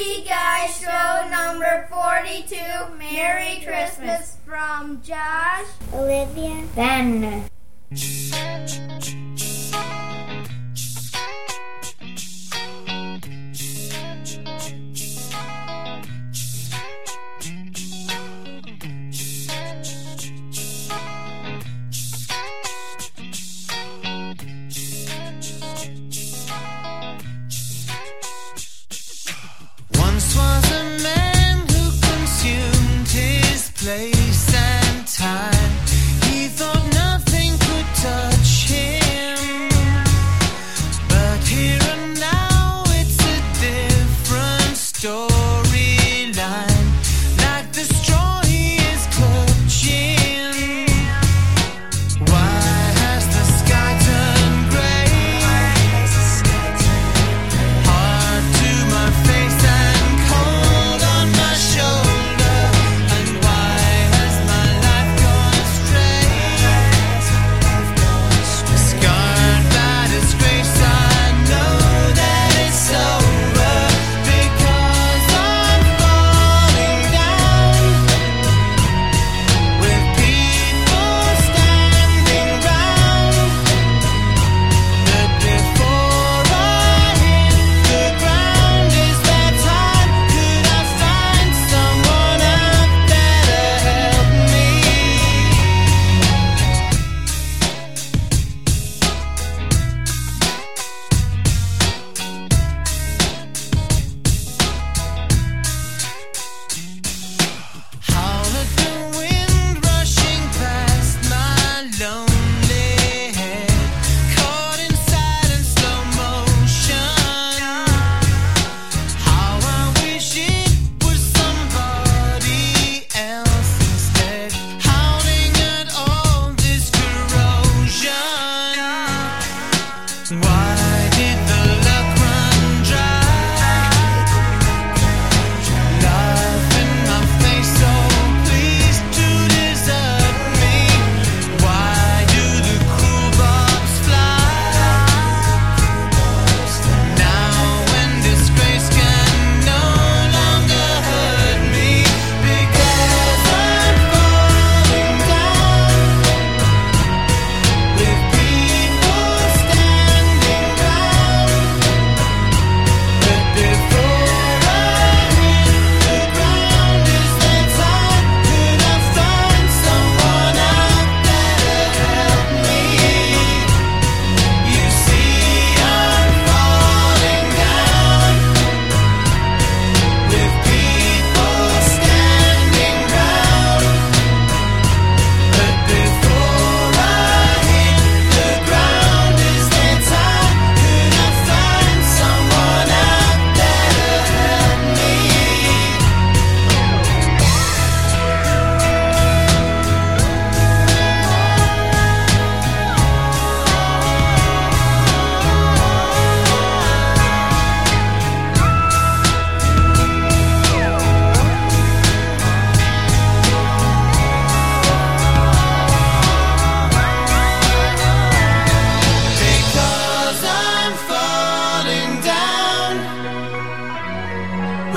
Happy 0.00 0.24
Guy 0.24 0.66
Show 0.66 1.28
number 1.28 1.86
42. 1.90 2.56
Merry 2.98 3.62
Christmas 3.62 4.38
from 4.46 5.02
Josh, 5.02 5.66
Olivia, 5.92 6.64
Ben. 6.74 7.44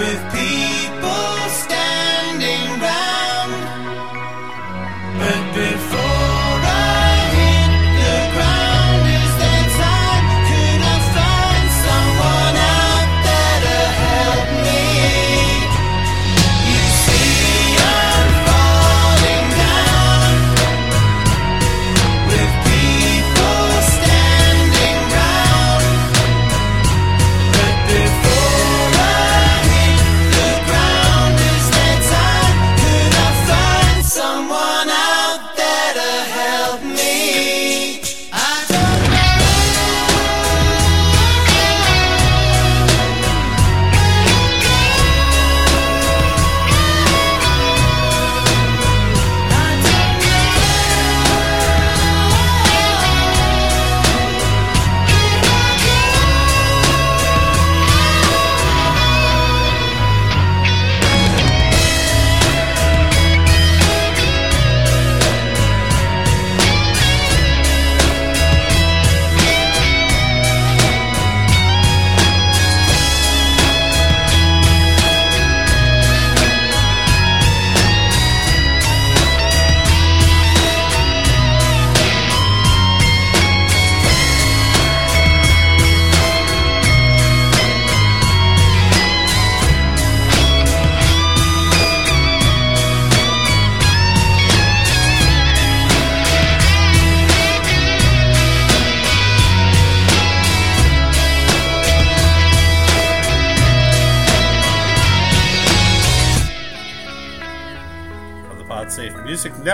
with 0.04 0.34
people. 0.34 0.43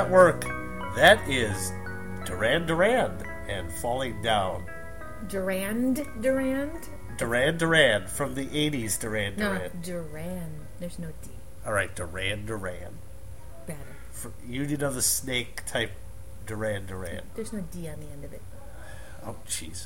Network. 0.09 0.43
That 0.95 1.19
is 1.29 1.71
Duran 2.25 2.65
Duran 2.65 3.15
and 3.47 3.71
Falling 3.71 4.19
Down. 4.23 4.65
Durand, 5.27 6.03
Durand? 6.19 6.89
Duran 7.17 7.59
Duran 7.59 8.07
from 8.07 8.33
the 8.33 8.47
80s 8.47 8.99
Duran 8.99 9.35
Duran. 9.35 9.61
No, 9.61 9.69
Duran. 9.83 10.09
Duran. 10.09 10.51
There's 10.79 10.97
no 10.97 11.09
D. 11.21 11.29
All 11.63 11.73
right, 11.73 11.95
Duran 11.95 12.47
Duran. 12.47 12.97
Better. 13.67 13.77
For 14.09 14.31
Union 14.47 14.83
of 14.83 14.95
the 14.95 15.03
Snake 15.03 15.63
type 15.67 15.91
Duran 16.47 16.87
Duran. 16.87 17.21
There's 17.35 17.53
no 17.53 17.63
D 17.71 17.87
on 17.87 17.99
the 17.99 18.07
end 18.07 18.23
of 18.23 18.33
it. 18.33 18.41
Oh, 19.23 19.35
jeez. 19.47 19.85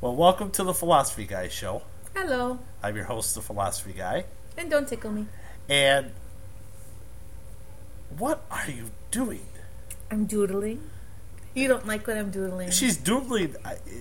Well, 0.00 0.16
welcome 0.16 0.50
to 0.50 0.64
the 0.64 0.74
Philosophy 0.74 1.26
Guy 1.26 1.46
Show. 1.46 1.82
Hello. 2.12 2.58
I'm 2.82 2.96
your 2.96 3.04
host, 3.04 3.36
the 3.36 3.40
Philosophy 3.40 3.92
Guy. 3.92 4.24
And 4.58 4.68
don't 4.68 4.88
tickle 4.88 5.12
me. 5.12 5.28
And 5.68 6.10
what 8.18 8.42
are 8.50 8.68
you 8.68 8.90
doing? 9.14 9.46
I'm 10.10 10.26
doodling. 10.26 10.90
You 11.54 11.68
don't 11.68 11.86
like 11.86 12.06
what 12.06 12.18
I'm 12.18 12.30
doodling. 12.32 12.70
She's 12.72 12.96
doodling. 12.96 13.54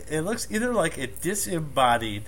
It 0.10 0.21
looks 0.21 0.48
either 0.50 0.74
like 0.74 0.98
a 0.98 1.06
disembodied 1.06 2.24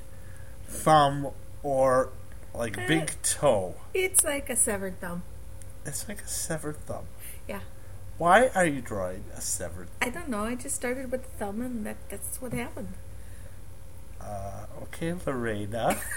thumb 0.67 1.31
or 1.63 2.11
like 2.53 2.75
big 2.87 3.11
toe. 3.23 3.73
It's 3.95 4.23
like 4.23 4.51
a 4.51 4.55
severed 4.55 5.01
thumb. 5.01 5.23
It's 5.83 6.07
like 6.07 6.21
a 6.21 6.27
severed 6.27 6.77
thumb. 6.85 7.05
Yeah. 7.47 7.61
Why 8.19 8.49
are 8.53 8.65
you 8.65 8.81
drawing 8.81 9.25
a 9.35 9.41
severed? 9.41 9.87
I 9.99 10.09
don't 10.09 10.29
know. 10.29 10.45
I 10.45 10.53
just 10.53 10.75
started 10.75 11.11
with 11.11 11.23
the 11.23 11.37
thumb, 11.45 11.61
and 11.61 11.85
that, 11.85 11.97
that's 12.09 12.39
what 12.39 12.53
happened. 12.53 12.93
Uh, 14.21 14.65
okay, 14.83 15.13
Lorena. 15.25 15.97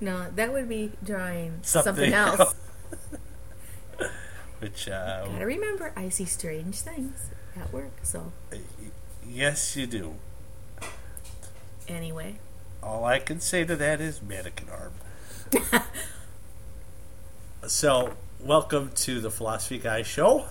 No, 0.00 0.30
that 0.36 0.52
would 0.52 0.68
be 0.68 0.92
drawing 1.04 1.58
Something, 1.62 2.12
something, 2.12 2.12
else. 2.12 2.54
Which, 4.60 4.88
uh, 4.88 5.26
Gotta 5.26 5.46
remember, 5.46 5.92
I 5.96 6.08
see 6.08 6.24
strange 6.24 6.80
things 6.80 7.30
at 7.56 7.72
work. 7.72 7.92
So, 8.02 8.32
yes, 9.26 9.76
you 9.76 9.86
do. 9.86 10.14
anyway. 11.86 12.38
All 12.82 13.04
I 13.04 13.18
can 13.20 13.40
say 13.40 13.64
to 13.64 13.76
that 13.76 14.00
is 14.00 14.20
mannequin 14.20 14.68
arm. 14.68 14.92
so, 17.66 18.14
welcome 18.40 18.90
to 18.96 19.20
the 19.20 19.30
Philosophy 19.30 19.78
Guy 19.78 20.02
Show. 20.02 20.46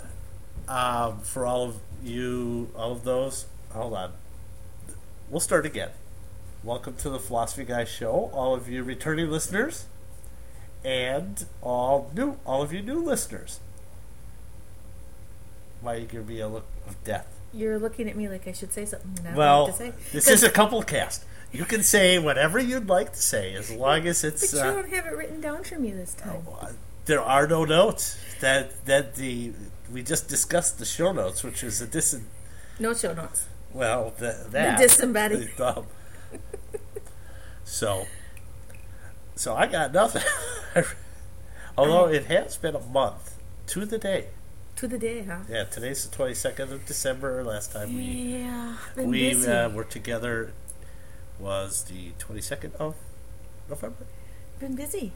Um, 0.69 1.19
for 1.19 1.45
all 1.45 1.63
of 1.63 1.75
you, 2.04 2.69
all 2.75 2.92
of 2.94 3.04
those, 3.04 3.45
hold 3.71 3.94
on. 3.94 4.13
We'll 5.30 5.39
start 5.42 5.65
again. 5.65 5.89
Welcome 6.63 6.95
to 6.98 7.09
the 7.09 7.19
Philosophy 7.19 7.63
Guy 7.65 7.83
Show, 7.83 8.30
all 8.33 8.54
of 8.54 8.69
you 8.69 8.83
returning 8.83 9.30
listeners, 9.30 9.86
and 10.83 11.45
all 11.62 12.12
new, 12.15 12.38
all 12.45 12.62
of 12.62 12.71
you 12.74 12.81
new 12.81 13.04
listeners. 13.04 13.59
Why 15.87 15.95
you 15.95 16.05
give 16.05 16.27
me 16.27 16.41
a 16.41 16.49
look 16.49 16.65
of 16.85 17.01
death? 17.05 17.25
You're 17.53 17.79
looking 17.79 18.09
at 18.09 18.17
me 18.17 18.27
like 18.27 18.45
I 18.45 18.51
should 18.51 18.73
say 18.73 18.83
something. 18.83 19.25
and 19.25 19.37
Well, 19.37 19.67
know 19.67 19.71
what 19.71 19.77
to 19.77 19.77
say. 19.77 19.93
this 20.11 20.27
is 20.27 20.43
a 20.43 20.49
couple 20.49 20.83
cast. 20.83 21.23
You 21.53 21.63
can 21.63 21.81
say 21.81 22.19
whatever 22.19 22.59
you'd 22.59 22.89
like 22.89 23.13
to 23.13 23.21
say, 23.21 23.53
as 23.53 23.71
long 23.71 24.05
as 24.05 24.21
it's. 24.25 24.51
But 24.51 24.57
you 24.65 24.69
Uh, 24.69 24.73
don't 24.81 24.89
have 24.89 25.05
it 25.05 25.15
written 25.15 25.39
down 25.39 25.63
for 25.63 25.79
me 25.79 25.91
this 25.91 26.13
time. 26.13 26.43
there 27.05 27.21
are 27.21 27.47
no 27.47 27.63
notes. 27.63 28.17
That 28.41 28.85
that 28.85 29.15
the 29.15 29.53
we 29.89 30.03
just 30.03 30.27
discussed 30.27 30.77
the 30.77 30.83
show 30.83 31.13
notes, 31.13 31.41
which 31.41 31.63
is 31.63 31.79
a 31.79 31.87
dis. 31.87 32.19
No 32.79 32.93
show 32.93 33.13
notes. 33.13 33.45
Well, 33.71 34.13
the, 34.17 34.45
that 34.49 34.79
disembodied. 34.79 35.51
thumb. 35.51 35.85
so, 37.63 38.07
so 39.35 39.55
I 39.55 39.67
got 39.67 39.93
nothing. 39.93 40.23
Although 41.77 42.09
it 42.09 42.25
has 42.25 42.57
been 42.57 42.75
a 42.75 42.81
month 42.81 43.37
to 43.67 43.85
the 43.85 43.97
day. 43.97 44.31
To 44.77 44.88
the 44.88 45.00
day, 45.00 45.24
huh? 45.24 45.39
Yeah, 45.50 45.63
today's 45.63 46.07
the 46.07 46.15
twenty 46.15 46.35
second 46.35 46.71
of 46.71 46.85
December. 46.85 47.44
Last 47.44 47.71
time 47.71 47.95
we 47.95 48.03
Yeah. 48.03 48.75
We 48.95 49.47
uh, 49.47 49.69
were 49.69 49.83
together 49.83 50.53
was 51.39 51.85
the 51.85 52.12
twenty 52.19 52.41
second 52.41 52.74
of 52.75 52.95
November. 53.68 54.06
Been 54.59 54.75
busy. 54.75 55.13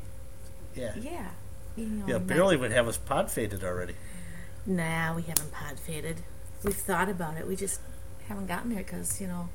Yeah, 0.75 0.93
Yeah. 0.99 1.29
You 1.75 1.85
know, 1.85 2.07
yeah. 2.07 2.17
Barely 2.17 2.57
would 2.57 2.71
have 2.71 2.87
us 2.87 2.97
pod 2.97 3.29
faded 3.29 3.63
already. 3.63 3.93
Nah, 4.65 5.15
we 5.15 5.21
haven't 5.21 5.51
pod 5.51 5.79
faded. 5.79 6.17
We've 6.63 6.75
thought 6.75 7.07
about 7.07 7.37
it. 7.37 7.47
We 7.47 7.55
just 7.55 7.81
haven't 8.27 8.47
gotten 8.47 8.73
there 8.73 8.83
because, 8.83 9.21
you 9.21 9.27
know, 9.27 9.49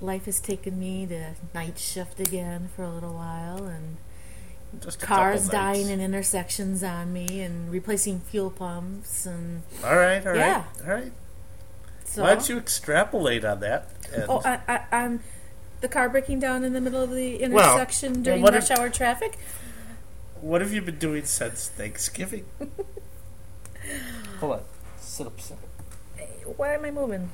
life 0.00 0.26
has 0.26 0.40
taken 0.40 0.78
me 0.78 1.06
to 1.06 1.34
night 1.54 1.78
shift 1.78 2.20
again 2.20 2.70
for 2.74 2.82
a 2.82 2.90
little 2.90 3.14
while 3.14 3.64
and 3.64 3.96
Just 4.80 5.00
cars 5.00 5.48
dying 5.48 5.88
in 5.88 6.00
intersections 6.00 6.82
on 6.82 7.12
me 7.12 7.40
and 7.40 7.70
replacing 7.72 8.20
fuel 8.20 8.50
pumps 8.50 9.24
and 9.26 9.62
All 9.82 9.96
right, 9.96 10.20
all 10.26 10.32
right, 10.32 10.36
Yeah. 10.38 10.64
all 10.86 10.92
right. 10.94 11.12
so. 12.04 12.22
Why 12.22 12.34
don't 12.34 12.48
you 12.48 12.58
extrapolate 12.58 13.44
on 13.44 13.60
that? 13.60 13.90
And 14.14 14.24
Oh, 14.28 14.42
I, 14.44 14.60
I, 14.90 15.04
on 15.04 15.20
the 15.80 15.88
car 15.88 16.08
breaking 16.08 16.40
down 16.40 16.64
in 16.64 16.72
the 16.74 16.80
middle 16.80 17.02
of 17.02 17.10
the 17.10 17.36
intersection 17.42 18.12
well, 18.14 18.22
during 18.22 18.42
what 18.42 18.52
rush 18.54 18.70
if- 18.70 18.78
hour 18.78 18.90
traffic. 18.90 19.38
what 20.40 20.60
have 20.60 20.72
you 20.72 20.82
been 20.82 20.98
doing 20.98 21.24
since 21.24 21.68
Thanksgiving? 21.68 22.44
Hold 24.40 24.52
on. 24.52 24.60
Sit 25.00 25.26
up, 25.26 25.40
sit 25.40 25.56
up. 25.56 26.58
Why 26.58 26.74
am 26.74 26.84
I 26.84 26.90
moving? 26.90 27.30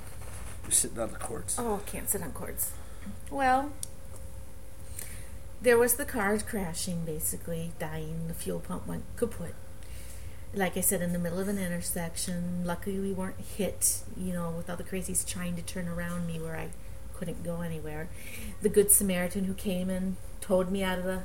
You're 0.63 0.71
sitting 0.73 0.99
on 0.99 1.11
the 1.13 1.19
cords. 1.19 1.57
Oh, 1.59 1.81
can't 1.87 2.09
sit 2.09 2.23
on 2.23 2.33
cords. 2.33 2.73
Well, 3.31 3.73
there 5.65 5.79
was 5.79 5.95
the 5.95 6.05
car 6.05 6.39
crashing, 6.39 7.05
basically 7.05 7.73
dying. 7.79 8.29
The 8.29 8.35
fuel 8.35 8.61
pump 8.61 8.87
went 8.87 9.05
kaput. 9.17 9.55
Like 10.55 10.77
I 10.77 10.81
said, 10.81 11.01
in 11.03 11.13
the 11.13 11.19
middle 11.19 11.41
of 11.41 11.49
an 11.49 11.59
intersection. 11.59 12.63
Luckily, 12.65 13.01
we 13.01 13.13
weren't 13.13 13.41
hit. 13.41 14.03
You 14.17 14.35
know, 14.35 14.51
with 14.51 14.69
all 14.69 14.77
the 14.77 14.85
crazies 14.85 15.27
trying 15.27 15.57
to 15.57 15.63
turn 15.63 15.89
around 15.89 16.27
me 16.27 16.39
where 16.39 16.57
I 16.57 16.69
couldn't 17.15 17.43
go 17.43 17.63
anywhere. 17.63 18.09
The 18.61 18.69
good 18.69 18.91
Samaritan 18.91 19.45
who 19.45 19.55
came 19.55 19.89
and 19.89 20.17
towed 20.41 20.71
me 20.71 20.83
out 20.83 20.99
of 20.99 21.05
the 21.05 21.23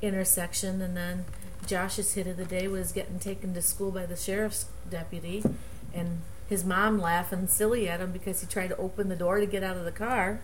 intersection, 0.00 0.80
and 0.80 0.96
then 0.96 1.26
Josh's 1.66 2.14
hit 2.14 2.26
of 2.26 2.38
the 2.38 2.44
day 2.46 2.68
was 2.68 2.92
getting 2.92 3.18
taken 3.18 3.52
to 3.54 3.60
school 3.60 3.90
by 3.90 4.06
the 4.06 4.16
sheriff's 4.16 4.66
deputy, 4.88 5.44
and 5.92 6.22
his 6.48 6.64
mom 6.64 6.98
laughing 6.98 7.48
silly 7.48 7.88
at 7.88 8.00
him 8.00 8.12
because 8.12 8.40
he 8.40 8.46
tried 8.46 8.68
to 8.68 8.76
open 8.78 9.08
the 9.08 9.16
door 9.16 9.38
to 9.40 9.46
get 9.46 9.62
out 9.62 9.76
of 9.76 9.84
the 9.84 9.92
car, 9.92 10.40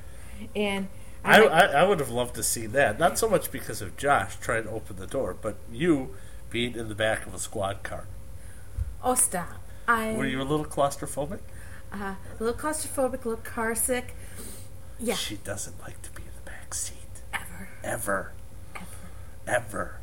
and 0.55 0.89
I, 1.25 1.41
I, 1.43 1.61
I 1.67 1.85
would 1.85 2.01
have 2.01 2.11
loved 2.11 2.35
to 2.37 2.43
see 2.43 2.67
that. 2.67 2.99
Not 2.99 3.19
so 3.19 3.29
much 3.29 3.51
because 3.51 3.81
of 3.81 3.97
Josh 3.97 4.37
trying 4.37 4.65
to 4.65 4.71
open 4.71 4.97
the 4.97 5.07
door, 5.07 5.35
but 5.41 5.57
you 5.73 6.15
being 6.51 6.75
in 6.77 6.89
the 6.89 6.95
back 6.95 7.27
of 7.27 7.35
a 7.35 7.39
squad 7.39 7.83
car. 7.83 8.07
oh 9.03 9.15
stop! 9.15 9.49
I 9.89 10.13
Were 10.13 10.27
you 10.27 10.41
a 10.41 10.45
little 10.45 10.67
claustrophobic? 10.67 11.41
uh, 11.93 12.15
a 12.39 12.43
little 12.43 12.59
claustrophobic, 12.59 13.25
a 13.25 13.29
little 13.29 13.45
car 13.45 13.75
sick. 13.75 14.15
Yeah, 15.01 15.15
She 15.17 15.37
doesn't 15.37 15.81
like 15.81 16.01
to 16.03 16.11
be 16.13 16.23
in 16.23 16.29
the 16.45 16.51
back 16.51 16.73
seat. 16.75 16.97
Ever. 17.33 17.69
Ever, 17.83 18.33
Ever. 18.77 18.87
Ever. 19.47 20.01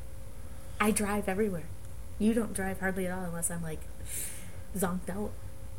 I 0.80 0.92
drive 0.92 1.30
everywhere. 1.30 1.66
You 2.20 2.34
don't 2.34 2.54
drive 2.54 2.80
hardly 2.80 3.08
at 3.08 3.14
all 3.18 3.24
unless 3.26 3.50
I'm 3.52 3.64
like 3.64 3.82
zonked 4.78 5.10
out. 5.10 5.32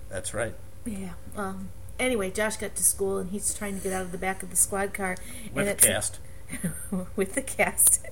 That's 0.09 0.33
right. 0.35 0.55
Yeah. 0.85 1.13
Um. 1.37 1.71
Anyway, 1.99 2.31
Josh 2.31 2.57
got 2.57 2.75
to 2.77 2.83
school 2.83 3.19
and 3.19 3.31
he's 3.31 3.55
trying 3.55 3.77
to 3.77 3.83
get 3.83 3.93
out 3.93 4.03
of 4.03 4.13
the 4.13 4.19
back 4.19 4.43
of 4.43 4.51
the 4.51 4.57
squad 4.57 4.93
car. 4.95 5.17
With 5.53 5.69
and 5.69 5.69
it's 5.69 5.87
cast. 5.87 6.19
with 7.17 7.35
the 7.35 7.43
cast. 7.43 8.07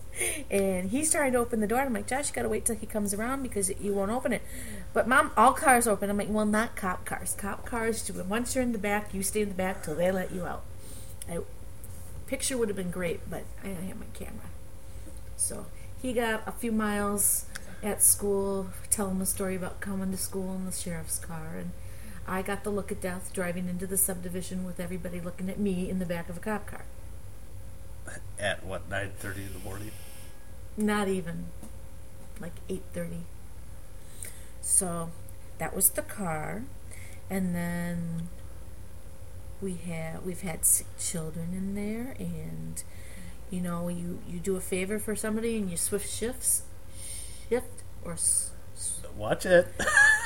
And 0.50 0.90
he's 0.90 1.10
trying 1.10 1.32
to 1.32 1.38
open 1.38 1.60
the 1.60 1.66
door. 1.66 1.80
I'm 1.80 1.92
like, 1.92 2.06
Josh, 2.06 2.28
you 2.28 2.34
got 2.34 2.42
to 2.42 2.48
wait 2.48 2.64
till 2.64 2.76
he 2.76 2.86
comes 2.86 3.14
around 3.14 3.42
because 3.42 3.70
you 3.80 3.94
won't 3.94 4.10
open 4.10 4.32
it. 4.32 4.42
But 4.92 5.08
mom, 5.08 5.30
all 5.36 5.52
cars 5.52 5.86
open. 5.86 6.10
I'm 6.10 6.18
like, 6.18 6.28
well, 6.30 6.46
not 6.46 6.76
cop 6.76 7.04
cars. 7.04 7.34
Cop 7.38 7.64
cars, 7.64 8.02
do- 8.06 8.22
once 8.24 8.54
you're 8.54 8.62
in 8.62 8.72
the 8.72 8.78
back, 8.78 9.14
you 9.14 9.22
stay 9.22 9.42
in 9.42 9.48
the 9.48 9.54
back 9.54 9.82
till 9.82 9.94
they 9.94 10.10
let 10.10 10.32
you 10.32 10.46
out. 10.46 10.62
I, 11.28 11.38
picture 12.26 12.58
would 12.58 12.68
have 12.68 12.76
been 12.76 12.90
great, 12.90 13.28
but 13.30 13.44
I 13.64 13.68
don't 13.68 13.82
have 13.82 13.98
my 13.98 14.06
camera. 14.12 14.50
So 15.36 15.66
he 16.00 16.12
got 16.12 16.46
a 16.46 16.52
few 16.52 16.70
miles 16.72 17.46
at 17.82 18.02
school, 18.02 18.68
telling 18.90 19.18
the 19.18 19.26
story 19.26 19.56
about 19.56 19.80
coming 19.80 20.10
to 20.10 20.16
school 20.16 20.54
in 20.54 20.66
the 20.66 20.72
sheriff's 20.72 21.18
car, 21.18 21.56
and 21.56 21.70
I 22.30 22.42
got 22.42 22.62
the 22.62 22.70
look 22.70 22.92
of 22.92 23.00
death 23.00 23.32
driving 23.32 23.68
into 23.68 23.88
the 23.88 23.96
subdivision 23.96 24.64
with 24.64 24.78
everybody 24.78 25.20
looking 25.20 25.50
at 25.50 25.58
me 25.58 25.90
in 25.90 25.98
the 25.98 26.06
back 26.06 26.28
of 26.28 26.36
a 26.36 26.40
cop 26.40 26.64
car. 26.66 26.84
At 28.38 28.64
what, 28.64 28.88
9.30 28.88 29.36
in 29.36 29.52
the 29.52 29.58
morning? 29.58 29.90
Not 30.76 31.08
even 31.08 31.46
like 32.40 32.52
8:30. 32.68 33.22
So 34.62 35.10
that 35.58 35.74
was 35.74 35.90
the 35.90 36.02
car 36.02 36.62
and 37.28 37.54
then 37.54 38.28
we 39.60 39.74
have 39.74 40.24
we've 40.24 40.40
had 40.42 40.64
sick 40.64 40.86
children 40.98 41.48
in 41.52 41.74
there 41.74 42.14
and 42.18 42.82
you 43.50 43.60
know 43.60 43.88
you 43.88 44.20
you 44.26 44.38
do 44.38 44.56
a 44.56 44.60
favor 44.60 44.98
for 44.98 45.14
somebody 45.14 45.56
and 45.56 45.70
you 45.70 45.76
swift 45.76 46.08
shifts 46.08 46.62
shift 47.50 47.82
or 48.04 48.12
s- 48.12 48.52
Watch 49.16 49.44
it. 49.44 49.68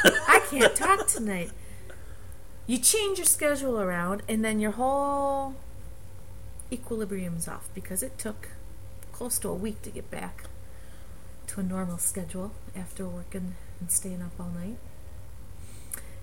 I 0.05 0.41
can't 0.51 0.77
talk 0.77 1.09
tonight. 1.09 1.51
You 2.67 2.79
change 2.79 3.19
your 3.19 3.27
schedule 3.27 3.79
around 3.79 4.23
and 4.29 4.45
then 4.45 4.59
your 4.59 4.73
whole 4.73 5.55
equilibrium's 6.73 7.47
off 7.47 7.69
because 7.75 8.03
it 8.03 8.19
took 8.19 8.49
close 9.13 9.39
to 9.41 9.49
a 9.49 9.55
week 9.55 9.83
to 9.83 9.91
get 9.91 10.11
back 10.11 10.45
to 11.49 11.61
a 11.61 11.63
normal 11.63 11.99
schedule 11.99 12.53
after 12.75 13.07
working 13.07 13.55
and 13.81 13.91
staying 13.91 14.23
up 14.23 14.33
all 14.41 14.51
night. 14.51 14.79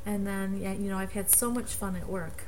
And 0.05 0.25
then, 0.25 0.60
yeah, 0.60 0.74
you 0.74 0.89
know, 0.89 0.98
I've 0.98 1.13
had 1.13 1.29
so 1.29 1.51
much 1.51 1.74
fun 1.74 1.95
at 1.95 2.07
work 2.07 2.43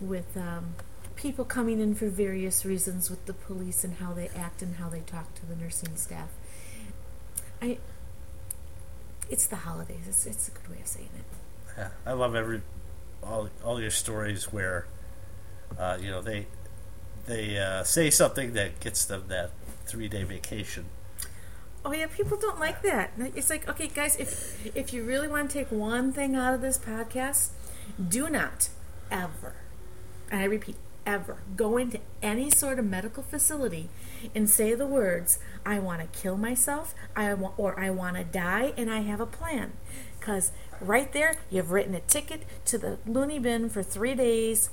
with 0.00 0.36
um, 0.36 0.74
people 1.16 1.44
coming 1.44 1.80
in 1.80 1.94
for 1.94 2.08
various 2.08 2.64
reasons 2.66 3.08
with 3.08 3.24
the 3.24 3.32
police 3.32 3.84
and 3.84 3.94
how 3.94 4.12
they 4.12 4.28
act 4.36 4.60
and 4.60 4.76
how 4.76 4.88
they 4.90 5.00
talk 5.00 5.34
to 5.36 5.46
the 5.46 5.56
nursing 5.56 5.96
staff. 5.96 6.28
I, 7.62 7.78
it's 9.30 9.46
the 9.46 9.56
holidays. 9.56 10.04
It's 10.06 10.26
it's 10.26 10.48
a 10.48 10.50
good 10.52 10.70
way 10.70 10.80
of 10.80 10.86
saying 10.86 11.08
it. 11.18 11.24
Yeah, 11.76 11.88
I 12.06 12.12
love 12.12 12.34
every 12.34 12.62
all 13.22 13.48
all 13.64 13.80
your 13.80 13.90
stories 13.90 14.52
where, 14.52 14.86
uh, 15.78 15.98
you 16.00 16.10
know, 16.10 16.22
they 16.22 16.46
they 17.26 17.58
uh, 17.58 17.84
say 17.84 18.10
something 18.10 18.52
that 18.54 18.80
gets 18.80 19.04
them 19.04 19.24
that 19.28 19.50
three 19.86 20.08
day 20.08 20.24
vacation. 20.24 20.86
Oh 21.84 21.92
yeah, 21.92 22.06
people 22.06 22.36
don't 22.36 22.58
like 22.58 22.82
that. 22.82 23.12
It's 23.34 23.50
like, 23.50 23.68
okay, 23.68 23.86
guys, 23.88 24.16
if 24.16 24.74
if 24.76 24.92
you 24.92 25.04
really 25.04 25.28
want 25.28 25.50
to 25.50 25.58
take 25.58 25.70
one 25.70 26.12
thing 26.12 26.34
out 26.34 26.54
of 26.54 26.60
this 26.60 26.78
podcast, 26.78 27.50
do 27.96 28.28
not 28.28 28.68
ever, 29.10 29.54
and 30.30 30.40
I 30.40 30.44
repeat, 30.44 30.76
ever 31.06 31.38
go 31.56 31.78
into 31.78 32.00
any 32.20 32.50
sort 32.50 32.78
of 32.78 32.84
medical 32.84 33.22
facility 33.22 33.88
and 34.34 34.50
say 34.50 34.74
the 34.74 34.86
words, 34.86 35.38
"I 35.64 35.78
want 35.78 36.00
to 36.00 36.18
kill 36.20 36.36
myself," 36.36 36.94
I 37.16 37.32
want, 37.34 37.54
or 37.56 37.78
"I 37.80 37.90
want 37.90 38.16
to 38.16 38.24
die," 38.24 38.74
and 38.76 38.90
I 38.90 39.00
have 39.00 39.20
a 39.20 39.26
plan, 39.26 39.72
because 40.18 40.50
right 40.80 41.12
there, 41.12 41.36
you've 41.50 41.70
written 41.70 41.94
a 41.94 42.00
ticket 42.00 42.42
to 42.66 42.78
the 42.78 42.98
loony 43.06 43.38
bin 43.38 43.68
for 43.68 43.82
three 43.82 44.14
days 44.14 44.70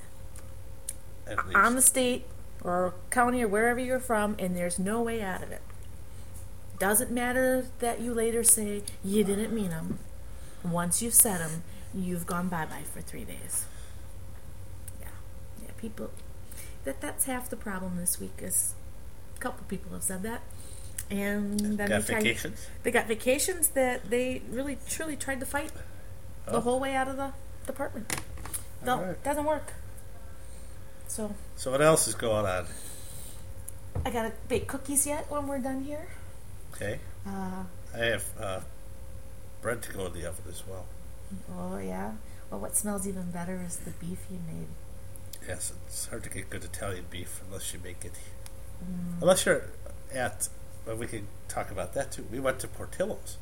on 1.54 1.76
the 1.76 1.82
state 1.82 2.26
or 2.64 2.94
county 3.10 3.44
or 3.44 3.48
wherever 3.48 3.80
you're 3.80 4.00
from, 4.00 4.36
and 4.40 4.56
there's 4.56 4.78
no 4.80 5.02
way 5.02 5.22
out 5.22 5.42
of 5.44 5.52
it. 5.52 5.62
Doesn't 6.80 7.12
matter 7.12 7.68
that 7.80 8.02
you 8.02 8.14
later 8.14 8.44
say 8.44 8.84
you 9.04 9.24
didn't 9.24 9.54
mean 9.54 9.70
them. 9.70 10.00
Once 10.64 11.02
you've 11.02 11.14
said 11.14 11.40
them, 11.40 11.64
you've 11.94 12.26
gone 12.26 12.48
bye 12.50 12.66
bye 12.66 12.84
for 12.94 13.02
three 13.02 13.24
days. 13.24 13.66
Yeah, 15.00 15.08
yeah. 15.64 15.72
People, 15.78 16.10
that 16.84 17.00
that's 17.02 17.26
half 17.26 17.50
the 17.50 17.56
problem 17.56 17.98
this 17.98 18.20
week. 18.20 18.34
Is 18.42 18.74
a 19.36 19.40
couple 19.40 19.64
people 19.68 19.94
have 19.94 20.04
said 20.04 20.24
that, 20.24 20.42
and 21.10 21.60
then 21.60 21.78
Got 21.78 21.88
they 22.08 22.14
tried- 22.14 22.24
vacations? 22.24 22.68
they 22.84 22.92
got 22.92 23.08
vacations 23.08 23.70
that 23.70 24.10
they 24.10 24.42
really 24.50 24.78
truly 24.90 25.16
tried 25.16 25.40
to 25.40 25.46
fight 25.46 25.72
the 26.46 26.54
Oh. 26.58 26.62
whole 26.62 26.80
way 26.80 26.96
out 26.96 27.08
of 27.08 27.18
the 27.18 27.32
department. 27.66 28.14
No, 28.84 28.98
Alright. 29.00 29.24
doesn't 29.24 29.46
work. 29.46 29.74
So 31.08 31.34
So 31.56 31.72
what 31.72 31.82
else 31.82 32.08
is 32.08 32.16
going 32.16 32.46
on? 32.46 32.68
I 34.06 34.10
gotta 34.12 34.34
bake 34.48 34.68
cookies 34.68 35.08
yet 35.08 35.30
when 35.32 35.48
we're 35.48 35.60
done 35.60 35.84
here. 35.84 36.08
Okay, 36.74 37.00
Uh, 37.25 37.64
I 37.94 37.98
have 37.98 38.25
uh, 38.40 38.60
bread 39.62 39.82
to 39.84 39.94
go 39.94 40.06
in 40.08 40.14
the 40.14 40.25
oven 40.28 40.46
as 40.50 40.64
well. 40.68 40.86
oh 41.58 41.78
yeah. 41.78 42.14
Well, 42.52 42.60
what 42.60 42.75
smells 42.75 43.08
even 43.08 43.32
better 43.32 43.62
is 43.66 43.78
the 43.78 43.92
beef 43.92 44.20
you 44.30 44.40
made. 44.46 44.68
Yes, 45.48 45.74
it's 45.88 46.08
hard 46.08 46.24
to 46.24 46.30
get 46.30 46.50
good 46.50 46.64
Italian 46.64 47.06
beef 47.10 47.42
unless 47.48 47.74
you 47.74 47.80
make 47.84 48.04
it. 48.06 48.14
Mm. 48.84 49.22
Unless 49.22 49.46
you're 49.46 49.64
at, 50.14 50.50
well, 50.86 50.96
we 50.98 51.08
can 51.08 51.28
talk 51.48 51.72
about 51.72 51.94
that 51.94 52.12
too. 52.12 52.25
We 52.32 52.40
went 52.40 52.60
to 52.60 52.68
Portillo's. 52.68 53.38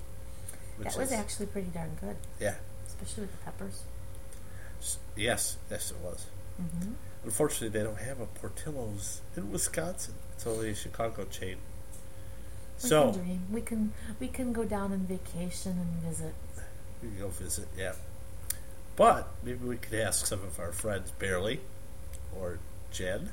That 0.79 0.95
was 0.97 1.11
actually 1.11 1.47
pretty 1.47 1.67
darn 1.69 1.97
good, 1.99 2.17
yeah, 2.39 2.55
especially 3.03 3.23
with 3.23 3.31
the 3.31 3.37
peppers. 3.45 3.83
s- 4.81 4.97
yes, 5.15 5.57
yes, 5.69 5.91
it 5.91 5.97
was. 5.97 6.25
Mm-hmm. 6.61 6.91
Unfortunately, 7.25 7.69
they 7.69 7.83
don't 7.85 7.99
have 7.99 8.19
a 8.19 8.25
Portillo's 8.25 9.21
in 9.37 9.51
Wisconsin. 9.51 10.15
It's 10.33 10.45
only 10.45 10.69
a 10.71 10.75
Chicago 10.75 11.25
chain. 11.25 11.57
We 12.83 12.89
So 12.89 13.11
can 13.11 13.23
dream. 13.23 13.41
We 13.51 13.61
can 13.61 13.93
we 14.19 14.27
can 14.27 14.51
go 14.53 14.63
down 14.65 14.91
on 14.91 14.99
vacation 15.01 15.71
and 15.79 16.01
visit. 16.09 16.33
we 17.01 17.09
can 17.09 17.19
go 17.19 17.27
visit, 17.29 17.67
yeah. 17.77 17.93
But 18.95 19.27
maybe 19.43 19.65
we 19.65 19.77
could 19.77 19.99
ask 19.99 20.25
some 20.25 20.43
of 20.43 20.59
our 20.59 20.71
friends, 20.71 21.11
Barely, 21.11 21.61
or 22.37 22.59
Jen, 22.91 23.31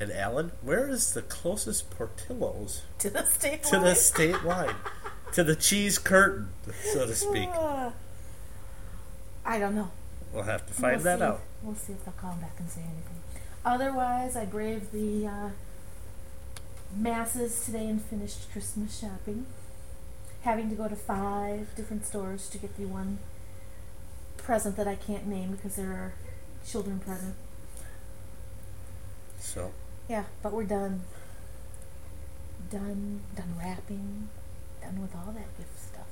and 0.00 0.10
Alan, 0.10 0.50
where 0.62 0.88
is 0.88 1.12
the 1.14 1.22
closest 1.22 1.90
Portillo's 1.90 2.82
To 3.00 3.10
the 3.10 3.24
state 3.26 3.62
to 3.64 3.76
line. 3.76 3.84
the 3.84 3.94
state 3.94 4.42
line, 4.44 4.74
to 5.32 5.44
the 5.44 5.54
cheese 5.54 5.98
curtain, 5.98 6.48
so 6.92 7.06
to 7.06 7.14
speak? 7.26 7.48
I 9.44 9.58
don't 9.58 9.74
know. 9.74 9.90
We'll 10.32 10.44
have 10.44 10.66
to 10.66 10.72
find 10.72 10.96
We'll 10.96 11.04
that 11.04 11.18
see. 11.18 11.24
out. 11.24 11.40
We'll 11.62 11.74
see 11.74 11.92
if 11.92 12.04
they'll 12.04 12.14
call 12.14 12.34
back 12.34 12.54
and 12.58 12.68
say 12.70 12.80
anything. 12.82 13.20
Otherwise, 13.64 14.36
I 14.36 14.44
braved 14.44 14.92
the 14.92 15.26
uh, 15.26 15.48
masses 16.96 17.64
today 17.64 17.86
and 17.86 18.00
finished 18.02 18.50
Christmas 18.52 18.98
shopping. 18.98 19.46
Having 20.42 20.70
to 20.70 20.74
go 20.74 20.88
to 20.88 20.96
five 20.96 21.74
different 21.76 22.04
stores 22.06 22.48
to 22.50 22.58
get 22.58 22.76
the 22.76 22.84
one 22.86 23.18
present 24.36 24.76
that 24.76 24.88
I 24.88 24.96
can't 24.96 25.26
name 25.26 25.52
because 25.52 25.76
there 25.76 25.90
are 25.90 26.14
children 26.66 26.98
present. 26.98 27.34
So 29.38 29.72
Yeah, 30.08 30.24
but 30.42 30.52
we're 30.52 30.64
done. 30.64 31.02
Done, 32.70 33.20
done 33.36 33.54
wrapping, 33.58 34.28
done 34.80 35.02
with 35.02 35.14
all 35.14 35.32
that 35.32 35.56
gift 35.58 35.78
stuff. 35.78 36.06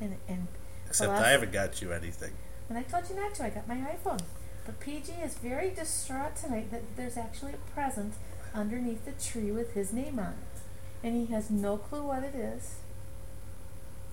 And 0.00 0.16
and 0.28 0.48
except 0.86 1.12
I 1.12 1.30
haven't 1.30 1.52
got 1.52 1.80
you 1.80 1.92
anything. 1.92 2.32
And 2.68 2.78
I 2.78 2.82
told 2.82 3.08
you 3.08 3.16
not 3.16 3.34
to. 3.34 3.44
I 3.44 3.50
got 3.50 3.68
my 3.68 3.76
iPhone. 3.76 4.20
But 4.64 4.80
PG 4.80 5.12
is 5.22 5.38
very 5.38 5.70
distraught 5.70 6.36
tonight 6.36 6.70
that 6.72 6.96
there's 6.96 7.16
actually 7.16 7.52
a 7.52 7.72
present 7.72 8.14
underneath 8.52 9.04
the 9.04 9.12
tree 9.12 9.52
with 9.52 9.74
his 9.74 9.92
name 9.92 10.18
on 10.18 10.32
it. 10.32 11.06
And 11.06 11.14
he 11.14 11.32
has 11.32 11.50
no 11.50 11.76
clue 11.76 12.02
what 12.02 12.24
it 12.24 12.34
is. 12.34 12.76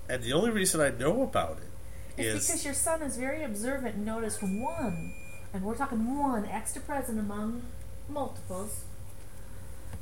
And 0.07 0.22
the 0.22 0.33
only 0.33 0.51
reason 0.51 0.81
I 0.81 0.89
know 0.89 1.24
about 1.24 1.57
it 1.57 2.22
It's 2.22 2.43
is 2.43 2.48
because 2.48 2.65
your 2.65 2.74
son 2.74 3.01
is 3.01 3.17
very 3.17 3.43
observant 3.43 3.95
and 3.95 4.05
noticed 4.05 4.43
one, 4.43 5.13
and 5.53 5.63
we're 5.63 5.75
talking 5.75 6.19
one 6.19 6.45
extra 6.45 6.81
present 6.81 7.19
among 7.19 7.63
multiples 8.10 8.83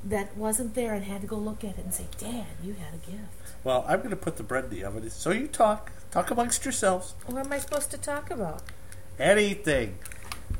that 0.03 0.35
wasn't 0.35 0.73
there 0.75 0.93
and 0.93 1.05
had 1.05 1.21
to 1.21 1.27
go 1.27 1.37
look 1.37 1.63
at 1.63 1.77
it 1.77 1.83
and 1.85 1.93
say, 1.93 2.05
Dad, 2.17 2.45
you 2.63 2.73
had 2.73 2.93
a 2.93 3.11
gift. 3.11 3.23
well, 3.63 3.85
I'm 3.87 3.99
going 3.99 4.09
to 4.09 4.15
put 4.15 4.37
the 4.37 4.43
bread 4.43 4.65
in 4.65 4.69
the 4.71 4.83
oven. 4.83 5.09
So 5.09 5.31
you 5.31 5.47
talk, 5.47 5.91
talk 6.11 6.31
amongst 6.31 6.65
yourselves. 6.65 7.13
What 7.27 7.45
am 7.45 7.53
I 7.53 7.59
supposed 7.59 7.91
to 7.91 7.97
talk 7.97 8.31
about? 8.31 8.63
Anything. 9.19 9.99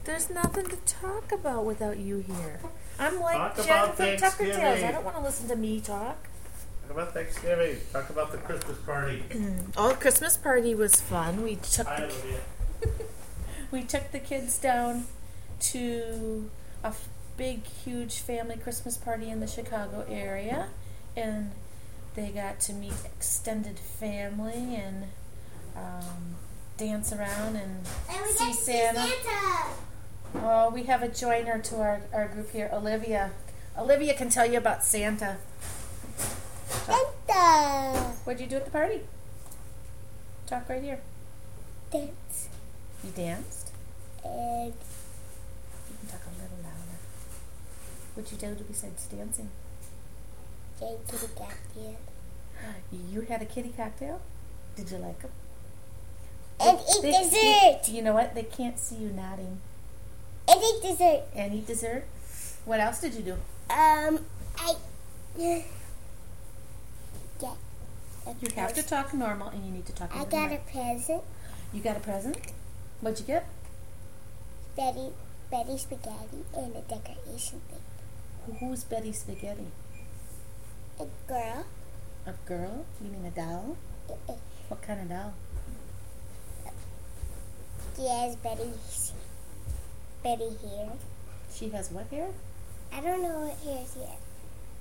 There's 0.05 0.29
nothing 0.29 0.67
to 0.67 0.77
talk 0.85 1.31
about 1.31 1.65
without 1.65 1.97
you 1.97 2.19
here. 2.19 2.59
I'm 2.99 3.19
like 3.19 3.55
Talk 3.55 3.65
Jen 3.65 3.91
from 3.93 4.17
Tucker 4.17 4.45
Tales. 4.45 4.83
I 4.83 4.91
don't 4.91 5.03
want 5.03 5.17
to 5.17 5.23
listen 5.23 5.47
to 5.49 5.55
me 5.55 5.79
talk. 5.81 6.27
Talk 6.87 6.91
about 6.91 7.13
Thanksgiving. 7.13 7.77
Talk 7.91 8.09
about 8.09 8.31
the 8.31 8.37
Christmas 8.37 8.77
party. 8.79 9.23
Oh, 9.77 9.89
the 9.89 9.95
Christmas 9.95 10.37
party 10.37 10.75
was 10.75 10.95
fun. 11.01 11.43
We 11.43 11.55
took 11.55 11.87
I 11.87 12.01
the, 12.01 12.07
love 12.07 12.25
you. 12.83 12.89
we 13.71 13.83
took 13.83 14.11
the 14.11 14.19
kids 14.19 14.57
down 14.59 15.05
to 15.61 16.49
a 16.83 16.87
f- 16.87 17.07
big, 17.41 17.65
huge 17.65 18.19
family 18.19 18.55
Christmas 18.55 18.97
party 18.97 19.31
in 19.31 19.39
the 19.39 19.47
Chicago 19.47 20.05
area, 20.07 20.67
and 21.17 21.49
they 22.13 22.29
got 22.29 22.59
to 22.59 22.71
meet 22.71 22.93
extended 23.03 23.79
family 23.79 24.75
and 24.75 25.05
um, 25.75 26.35
dance 26.77 27.11
around 27.11 27.55
and 27.55 27.83
And 28.07 28.21
we 28.21 28.31
see 28.31 28.53
see 28.53 28.71
Santa. 28.71 28.99
Santa. 28.99 29.65
Oh, 30.35 30.69
we 30.71 30.83
have 30.83 31.01
a 31.01 31.07
joiner 31.07 31.57
to 31.57 31.77
our, 31.77 32.01
our 32.13 32.27
group 32.27 32.51
here, 32.51 32.69
Olivia. 32.71 33.31
Olivia 33.75 34.13
can 34.13 34.29
tell 34.29 34.45
you 34.45 34.59
about 34.59 34.83
Santa. 34.83 35.37
Santa. 36.67 38.13
What 38.23 38.37
did 38.37 38.43
you 38.43 38.49
do 38.51 38.57
at 38.57 38.65
the 38.65 38.71
party? 38.71 39.01
Talk 40.45 40.69
right 40.69 40.83
here. 40.83 40.99
Dance. 41.91 42.49
You 43.03 43.09
danced? 43.15 43.71
And 44.23 44.67
You 44.67 44.73
can 46.01 46.07
talk 46.07 46.21
a 46.27 46.29
little 46.39 46.57
louder. 46.61 46.97
What'd 48.15 48.31
you 48.31 48.37
do 48.37 48.63
besides 48.67 49.05
dancing? 49.05 49.49
To 50.79 51.15
the 51.15 51.27
cat. 51.35 51.57
You 52.91 53.21
had 53.21 53.41
a 53.41 53.45
kitty 53.45 53.73
cocktail? 53.75 54.21
Did 54.75 54.89
you 54.91 54.97
like 54.97 55.21
them? 55.21 55.31
And 56.59 56.79
eat 56.79 57.01
dessert. 57.01 57.87
You 57.89 58.01
know 58.01 58.13
what? 58.13 58.33
They 58.35 58.43
can't 58.43 58.77
see 58.79 58.95
you 58.95 59.09
nodding. 59.09 59.59
And 60.47 60.61
eat 60.61 60.81
dessert. 60.81 61.23
And 61.35 61.53
eat 61.53 61.67
dessert? 61.67 62.05
What 62.65 62.79
else 62.79 62.99
did 62.99 63.13
you 63.13 63.21
do? 63.21 63.33
Um, 63.69 64.25
I. 64.57 64.75
Yeah. 65.37 65.61
You 68.39 68.49
have 68.55 68.73
to 68.75 68.83
talk 68.83 69.13
normal 69.13 69.49
and 69.49 69.65
you 69.65 69.71
need 69.71 69.85
to 69.87 69.93
talk 69.93 70.15
I 70.15 70.25
got 70.25 70.51
a 70.51 70.57
present. 70.57 71.23
You 71.73 71.81
got 71.81 71.97
a 71.97 71.99
present? 71.99 72.37
What'd 73.01 73.19
you 73.19 73.25
get? 73.25 73.47
Betty, 74.75 75.09
Betty 75.49 75.77
spaghetti 75.77 76.45
and 76.55 76.75
a 76.75 76.81
decoration 76.81 77.61
thing. 77.69 77.81
Who's 78.59 78.83
Betty 78.83 79.11
Spaghetti? 79.11 79.67
A 80.99 81.05
girl. 81.27 81.65
A 82.25 82.33
girl? 82.47 82.85
You 83.03 83.11
mean 83.11 83.25
a 83.25 83.31
doll? 83.31 83.77
What 84.67 84.81
kind 84.81 85.01
of 85.01 85.09
doll? 85.09 85.33
She 87.95 88.07
has 88.07 88.35
Betty's 88.37 89.13
Betty 90.23 90.49
hair. 90.63 90.89
She 91.53 91.69
has 91.69 91.91
what 91.91 92.07
hair? 92.07 92.29
I 92.93 93.01
don't 93.01 93.21
know 93.21 93.39
what 93.47 93.57
hair 93.59 93.85
she 93.93 93.99
has. 93.99 94.19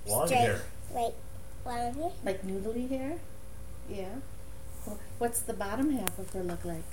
Long 0.07 0.27
Straight- 0.27 0.41
hair. 0.41 0.63
Like 0.95 1.15
long 1.67 1.95
hair. 1.95 2.11
Like 2.25 2.47
noodly 2.47 2.89
hair? 2.89 3.19
Yeah. 3.89 4.17
What's 5.19 5.41
the 5.41 5.53
bottom 5.55 5.93
half 5.93 6.19
of 6.19 6.31
her 6.33 6.43
look 6.43 6.65
like? 6.65 6.85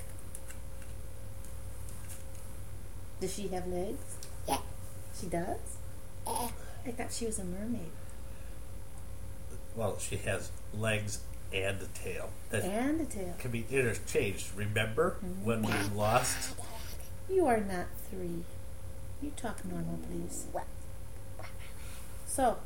Does 3.20 3.34
she 3.34 3.48
have 3.48 3.66
legs? 3.66 4.16
Yeah. 4.46 4.58
She 5.18 5.26
does? 5.26 5.58
I 6.28 6.90
thought 6.92 7.12
she 7.12 7.26
was 7.26 7.38
a 7.38 7.44
mermaid. 7.44 7.90
Well, 9.74 9.98
she 9.98 10.16
has 10.16 10.50
legs 10.76 11.20
and 11.52 11.80
a 11.80 11.86
tail 11.86 12.30
that 12.50 12.64
And 12.64 13.00
a 13.00 13.04
tail. 13.04 13.34
can 13.38 13.50
be 13.50 13.64
interchanged. 13.70 14.48
Remember 14.56 15.16
when 15.42 15.62
we 15.62 15.72
lost? 15.94 16.54
You 17.30 17.46
are 17.46 17.60
not 17.60 17.86
three. 18.10 18.44
You 19.22 19.32
talk 19.36 19.64
normal, 19.64 19.98
please. 20.08 20.46
So, 22.26 22.58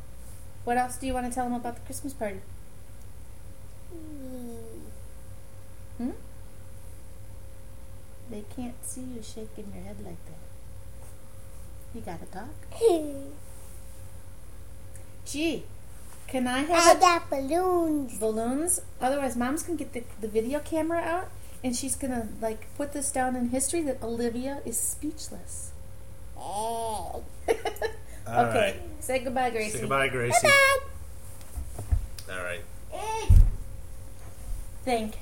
what 0.65 0.77
else 0.77 0.97
do 0.97 1.07
you 1.07 1.15
want 1.15 1.27
to 1.29 1.33
tell 1.35 1.45
them 1.45 1.55
about 1.55 1.77
the 1.77 1.81
Christmas 1.83 2.13
party? 2.13 2.41
Hmm? 5.99 6.11
They 8.31 8.45
can't 8.55 8.75
see 8.85 9.03
you 9.03 9.23
shaking 9.23 9.73
your 9.75 9.85
head 9.85 9.97
like 10.05 10.25
that. 10.27 10.39
You 11.95 12.01
gotta 12.01 12.27
talk. 12.27 12.49
Gee, 15.25 15.65
can 16.27 16.47
I 16.47 16.59
I 16.59 16.63
have 16.63 16.97
a- 16.97 17.01
got 17.01 17.31
balloons. 17.31 18.19
balloons? 18.19 18.81
Otherwise, 19.01 19.37
mom's 19.37 19.63
gonna 19.63 19.79
get 19.79 19.93
the, 19.93 20.03
the 20.21 20.29
video 20.29 20.59
camera 20.61 20.99
out 21.01 21.29
and 21.65 21.77
she's 21.77 21.95
gonna 21.95 22.29
like 22.41 22.67
put 22.77 22.93
this 22.93 23.11
down 23.13 23.37
in 23.37 23.49
history 23.51 23.83
that 23.83 24.03
Olivia 24.03 24.61
is 24.65 24.79
speechless. 24.79 25.71
All 26.37 27.25
okay, 27.49 27.63
right. 28.27 28.77
say 29.01 29.21
goodbye, 29.21 29.51
Gracie. 29.51 29.71
Say 29.73 29.81
goodbye, 29.81 30.09
Gracie. 30.09 30.49
All 32.31 32.43
right. 32.43 32.63
Thank 34.85 35.15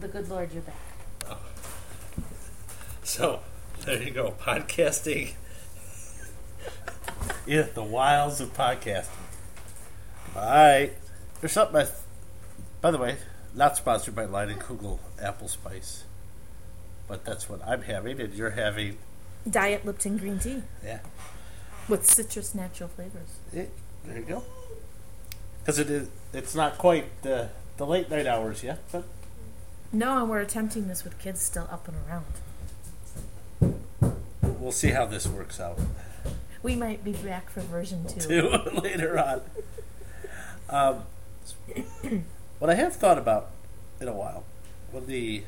the 0.00 0.08
good 0.08 0.28
Lord 0.28 0.50
you're 0.52 0.62
back. 0.62 0.74
Oh. 1.30 1.38
So 3.04 3.40
there 3.84 4.02
you 4.02 4.10
go, 4.10 4.32
podcasting. 4.40 5.34
yeah, 7.46 7.62
the 7.74 7.82
wilds 7.82 8.40
of 8.40 8.54
podcasting. 8.54 9.08
All 10.36 10.42
right, 10.42 10.92
there's 11.40 11.52
something. 11.52 11.76
I, 11.76 11.86
by 12.80 12.90
the 12.90 12.98
way, 12.98 13.16
not 13.54 13.76
sponsored 13.76 14.14
by 14.16 14.26
Leinenkugel 14.26 14.98
Apple 15.22 15.48
Spice, 15.48 16.04
but 17.08 17.24
that's 17.24 17.48
what 17.48 17.60
I'm 17.66 17.82
having, 17.82 18.20
and 18.20 18.32
you're 18.34 18.50
having. 18.50 18.98
Diet 19.48 19.84
Lipton 19.84 20.16
green 20.16 20.38
tea 20.38 20.62
Yeah, 20.82 21.00
with 21.88 22.06
citrus 22.08 22.54
natural 22.54 22.88
flavors. 22.88 23.28
it, 23.52 23.70
there 24.04 24.16
you 24.18 24.24
go. 24.24 24.42
Because 25.60 25.78
it 25.78 25.90
is, 25.90 26.08
it's 26.32 26.54
not 26.54 26.78
quite 26.78 27.04
the 27.22 27.50
the 27.76 27.84
late 27.86 28.08
night 28.10 28.26
hours 28.26 28.62
yet, 28.62 28.78
but 28.90 29.04
No, 29.92 30.18
and 30.22 30.30
we're 30.30 30.40
attempting 30.40 30.88
this 30.88 31.04
with 31.04 31.18
kids 31.18 31.42
still 31.42 31.68
up 31.70 31.86
and 31.88 31.96
around. 32.08 32.24
we'll 34.58 34.72
see 34.72 34.88
how 34.90 35.04
this 35.06 35.26
works 35.26 35.60
out. 35.60 35.78
We 36.64 36.74
might 36.76 37.04
be 37.04 37.12
back 37.12 37.50
for 37.50 37.60
version 37.60 38.04
two. 38.08 38.20
too 38.28 38.48
later 38.82 39.18
on. 39.18 39.42
Um, 40.70 41.02
what 42.58 42.70
I 42.70 42.74
have 42.74 42.96
thought 42.96 43.18
about 43.18 43.50
in 44.00 44.08
a 44.08 44.12
while, 44.12 44.44
when 44.90 45.06
the 45.06 45.44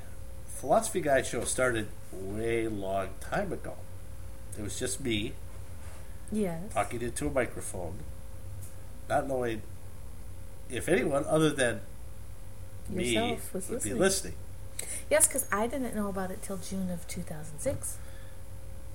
Philosophy 0.46 1.00
Guy 1.00 1.22
show 1.22 1.42
started 1.44 1.88
way 2.12 2.68
long 2.68 3.08
time 3.20 3.50
ago, 3.52 3.74
it 4.58 4.62
was 4.62 4.78
just 4.78 5.00
me 5.00 5.32
Yes. 6.30 6.72
talking 6.74 7.00
into 7.02 7.28
a 7.28 7.30
microphone, 7.30 8.00
not 9.08 9.26
knowing 9.26 9.62
if 10.68 10.88
anyone 10.88 11.24
other 11.26 11.50
than 11.50 11.80
me 12.90 13.14
Yourself 13.14 13.54
was 13.54 13.68
would 13.70 13.82
be 13.82 13.94
listening. 13.94 13.98
listening. 14.00 14.34
Yes, 15.08 15.26
because 15.28 15.46
I 15.50 15.66
didn't 15.66 15.94
know 15.94 16.08
about 16.08 16.30
it 16.30 16.42
till 16.42 16.56
June 16.58 16.90
of 16.90 17.06
2006. 17.08 17.96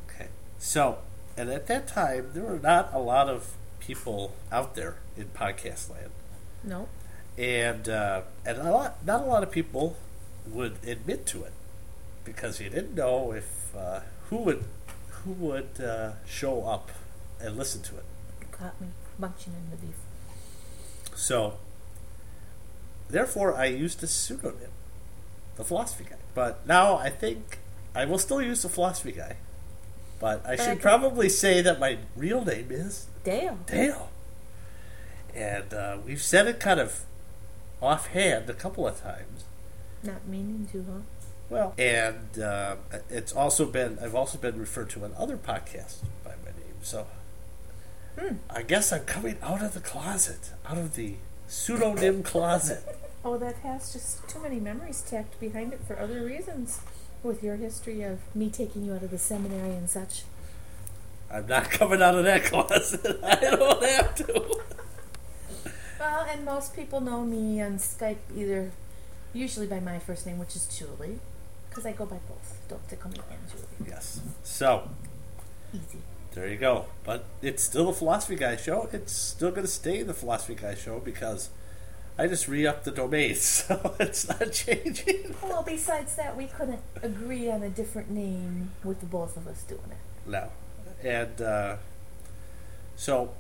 Okay. 0.10 0.28
So, 0.60 1.00
and 1.42 1.50
at 1.50 1.66
that 1.66 1.88
time, 1.88 2.30
there 2.36 2.44
were 2.44 2.60
not 2.60 2.94
a 2.94 3.00
lot 3.00 3.28
of 3.28 3.54
people 3.80 4.36
out 4.52 4.76
there 4.76 4.98
in 5.18 5.26
podcast 5.30 5.90
land. 5.90 6.12
No. 6.64 6.88
and 7.36 7.90
uh, 7.90 8.22
and 8.46 8.60
a 8.60 8.70
lot, 8.72 9.04
not 9.04 9.22
a 9.22 9.26
lot 9.26 9.42
of 9.42 9.50
people 9.50 9.98
would 10.46 10.76
admit 10.86 11.26
to 11.26 11.42
it 11.44 11.54
because 12.24 12.62
you 12.62 12.70
didn't 12.70 12.94
know 12.94 13.32
if 13.32 13.76
uh, 13.76 14.02
who 14.30 14.38
would 14.38 14.66
who 15.24 15.32
would 15.32 15.82
uh, 15.84 16.12
show 16.28 16.64
up 16.66 16.92
and 17.40 17.58
listen 17.58 17.82
to 17.82 17.98
it. 17.98 18.06
Caught 18.52 18.80
me 18.80 18.90
munching 19.18 19.54
in 19.54 19.72
the 19.72 19.78
beef. 19.78 19.96
So, 21.16 21.58
therefore, 23.10 23.58
I 23.58 23.66
used 23.66 24.04
a 24.04 24.08
pseudonym, 24.08 24.70
the 25.56 25.64
Philosophy 25.64 26.06
Guy. 26.08 26.18
But 26.36 26.68
now 26.68 26.98
I 26.98 27.10
think 27.10 27.58
I 27.96 28.06
will 28.06 28.20
still 28.20 28.44
use 28.44 28.62
the 28.62 28.70
Philosophy 28.70 29.12
Guy. 29.14 29.38
But 30.22 30.46
I 30.46 30.56
should 30.56 30.66
can- 30.66 30.78
probably 30.80 31.28
say 31.28 31.62
that 31.62 31.80
my 31.80 31.98
real 32.16 32.46
name 32.46 32.68
is 32.72 33.08
Dale. 33.26 33.58
Dale. 33.66 34.10
And 35.36 35.74
uh, 35.74 35.98
we've 36.06 36.22
said 36.22 36.48
it 36.48 36.60
kind 36.60 36.80
of 36.80 37.02
offhand 37.82 38.50
a 38.50 38.54
couple 38.54 38.88
of 38.88 39.02
times. 39.02 39.44
Not 40.04 40.28
meaning 40.28 40.68
to, 40.72 40.84
huh? 40.90 41.00
Well, 41.50 41.74
and 41.78 42.40
uh, 42.40 42.76
it's 43.10 43.34
also 43.34 43.66
been 43.66 43.98
I've 44.02 44.16
also 44.16 44.38
been 44.38 44.58
referred 44.60 44.90
to 44.92 45.04
in 45.04 45.14
other 45.18 45.36
podcasts 45.38 45.98
by 46.24 46.32
my 46.46 46.52
name. 46.52 46.76
So 46.82 47.08
Hmm. 48.20 48.36
I 48.50 48.62
guess 48.64 48.92
I'm 48.94 49.06
coming 49.06 49.38
out 49.42 49.62
of 49.64 49.74
the 49.74 49.80
closet, 49.80 50.52
out 50.66 50.78
of 50.78 50.96
the 50.96 51.16
pseudonym 51.48 52.24
closet. 52.24 52.84
Oh, 53.24 53.38
that 53.38 53.56
has 53.58 53.94
just 53.94 54.28
too 54.28 54.40
many 54.40 54.60
memories 54.60 55.02
tacked 55.02 55.40
behind 55.40 55.72
it 55.74 55.80
for 55.88 55.98
other 56.00 56.24
reasons. 56.26 56.82
With 57.24 57.44
your 57.44 57.56
history 57.58 58.02
of 58.02 58.20
me 58.36 58.50
taking 58.50 58.86
you 58.86 58.94
out 58.94 59.04
of 59.04 59.12
the 59.12 59.18
seminary 59.18 59.76
and 59.76 59.90
such. 59.90 60.24
I'm 61.30 61.46
not 61.48 61.70
coming 61.70 62.02
out 62.02 62.16
of 62.16 62.26
that 62.26 62.44
closet. 62.46 63.20
I 63.24 63.36
don't 63.36 63.84
have 63.84 64.16
to. 64.16 64.60
Well, 66.00 66.26
and 66.30 66.44
most 66.44 66.76
people 66.76 67.00
know 67.00 67.24
me 67.24 67.62
on 67.62 67.74
Skype 67.78 68.18
either, 68.36 68.72
usually 69.34 69.68
by 69.68 69.80
my 69.80 70.00
first 70.00 70.26
name, 70.26 70.40
which 70.40 70.56
is 70.56 70.66
Julie, 70.66 71.20
because 71.70 71.86
I 71.86 71.92
go 71.92 72.06
by 72.06 72.18
both. 72.28 72.58
Don't 72.68 72.86
tickle 72.90 73.12
me 73.12 73.20
and 73.30 73.50
Julie. 73.50 73.90
Yes. 73.92 74.20
So 74.44 74.90
Easy. 75.74 76.00
there 76.34 76.48
you 76.48 76.58
go. 76.58 76.88
But 77.04 77.26
it's 77.44 77.62
still 77.64 77.86
the 77.86 77.94
Philosophy 77.94 78.36
Guy 78.36 78.56
show. 78.58 78.90
It's 78.92 79.14
still 79.14 79.52
going 79.52 79.62
to 79.62 79.72
stay 79.72 80.02
the 80.02 80.16
Philosophy 80.16 80.56
Guy 80.56 80.74
show 80.74 81.00
because 81.00 81.50
I 82.18 82.28
just 82.28 82.48
re-upped 82.48 82.86
the 82.86 82.92
domain, 82.92 83.36
so 83.36 83.96
it's 84.00 84.28
not 84.28 84.52
changing. 84.52 85.36
Well, 85.42 85.64
besides 85.64 86.16
that, 86.16 86.38
we 86.38 86.46
couldn't 86.46 86.82
agree 87.02 87.50
on 87.50 87.64
a 87.64 87.70
different 87.70 88.10
name 88.12 88.72
with 88.84 89.00
the 89.00 89.06
both 89.06 89.38
of 89.38 89.48
us 89.48 89.64
doing 89.64 89.82
it. 89.92 90.30
No. 90.30 90.52
And 91.04 91.42
uh, 91.42 91.76
so 92.96 93.34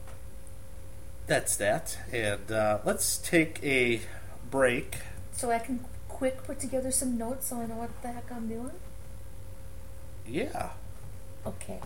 that's 1.28 1.56
that. 1.58 1.98
And 2.12 2.52
uh, 2.52 2.80
let's 2.84 3.18
take 3.18 3.64
a 3.64 4.02
break. 4.50 4.98
So 5.32 5.52
I 5.52 5.60
can 5.60 5.86
quick 6.08 6.44
put 6.44 6.60
together 6.60 6.92
some 6.92 7.18
notes 7.18 7.48
so 7.48 7.58
I 7.58 7.66
know 7.66 7.76
what 7.76 7.90
the 8.02 8.10
heck 8.10 8.32
I'm 8.32 8.48
doing? 8.48 8.72
Yeah. 10.28 10.70
Okay. 11.46 11.80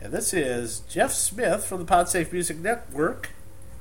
And 0.00 0.12
this 0.12 0.34
is 0.34 0.80
Jeff 0.88 1.12
Smith 1.12 1.64
from 1.64 1.84
the 1.84 1.92
PodSafe 1.92 2.32
Music 2.32 2.58
Network 2.58 3.30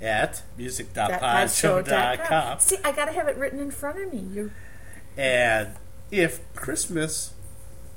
at 0.02 0.42
music.podshow.com. 0.58 2.60
See, 2.60 2.78
I 2.84 2.92
gotta 2.92 3.12
have 3.12 3.28
it 3.28 3.38
written 3.38 3.60
in 3.60 3.70
front 3.72 4.02
of 4.02 4.12
me. 4.12 4.20
You're 4.34 4.52
And 5.18 5.76
if 6.10 6.40
Christmas 6.56 7.34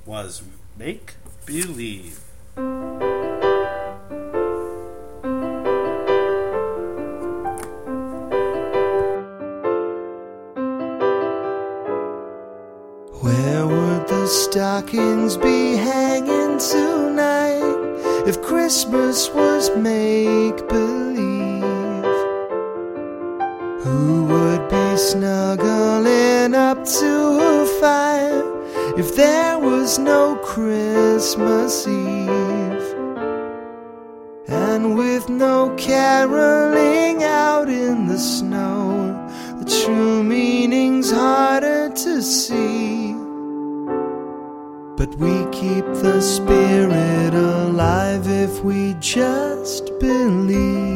was 0.04 0.42
make 0.76 1.14
believe. 1.46 2.20
Where 13.20 13.66
would 13.66 14.08
the 14.08 14.26
stockings 14.26 15.36
be 15.36 15.76
hanging 15.76 16.58
tonight 16.58 18.26
if 18.26 18.42
Christmas 18.42 19.30
was 19.30 19.70
make 19.76 20.56
believe? 20.68 21.03
Who 23.84 24.24
would 24.24 24.70
be 24.70 24.96
snuggling 24.96 26.54
up 26.54 26.86
to 26.86 27.12
a 27.52 27.66
fire 27.78 28.98
if 28.98 29.14
there 29.14 29.58
was 29.58 29.98
no 29.98 30.36
Christmas 30.36 31.86
Eve? 31.86 32.88
And 34.48 34.96
with 34.96 35.28
no 35.28 35.74
caroling 35.76 37.24
out 37.24 37.68
in 37.68 38.06
the 38.06 38.18
snow, 38.18 39.12
the 39.58 39.66
true 39.84 40.22
meaning's 40.24 41.10
harder 41.10 41.90
to 41.90 42.22
see. 42.22 43.12
But 44.96 45.14
we 45.16 45.44
keep 45.52 45.84
the 46.00 46.22
spirit 46.22 47.34
alive 47.34 48.26
if 48.28 48.64
we 48.64 48.94
just 48.98 49.90
believe. 50.00 50.93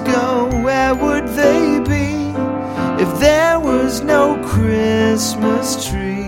Go? 0.00 0.48
Where 0.64 0.94
would 0.94 1.28
they 1.28 1.80
be 1.80 2.16
if 2.98 3.20
there 3.20 3.60
was 3.60 4.00
no 4.00 4.42
Christmas 4.42 5.88
tree. 5.88 6.26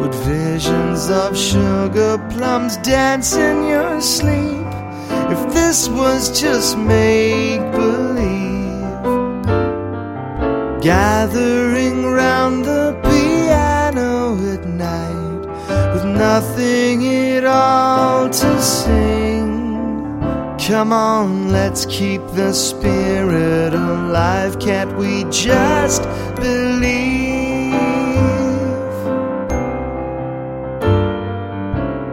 Would 0.00 0.14
visions 0.14 1.10
of 1.10 1.36
sugar 1.36 2.18
plums 2.30 2.76
dance 2.78 3.34
in 3.34 3.66
your 3.66 4.00
sleep 4.00 4.66
if 5.34 5.52
this 5.52 5.88
was 5.88 6.40
just 6.40 6.78
make 6.78 7.60
believe? 7.72 9.02
Gathering 10.80 12.06
round 12.06 12.64
the 12.64 12.98
piano 13.02 14.36
at 14.54 14.64
night 14.66 15.42
with 15.92 16.04
nothing 16.04 17.06
at 17.06 17.44
all 17.44 18.28
to 18.28 18.62
sing. 18.62 19.31
Come 20.68 20.92
on, 20.92 21.50
let's 21.50 21.86
keep 21.86 22.24
the 22.34 22.52
spirit 22.52 23.74
alive. 23.74 24.60
Can't 24.60 24.96
we 24.96 25.24
just 25.24 26.02
believe? 26.36 27.72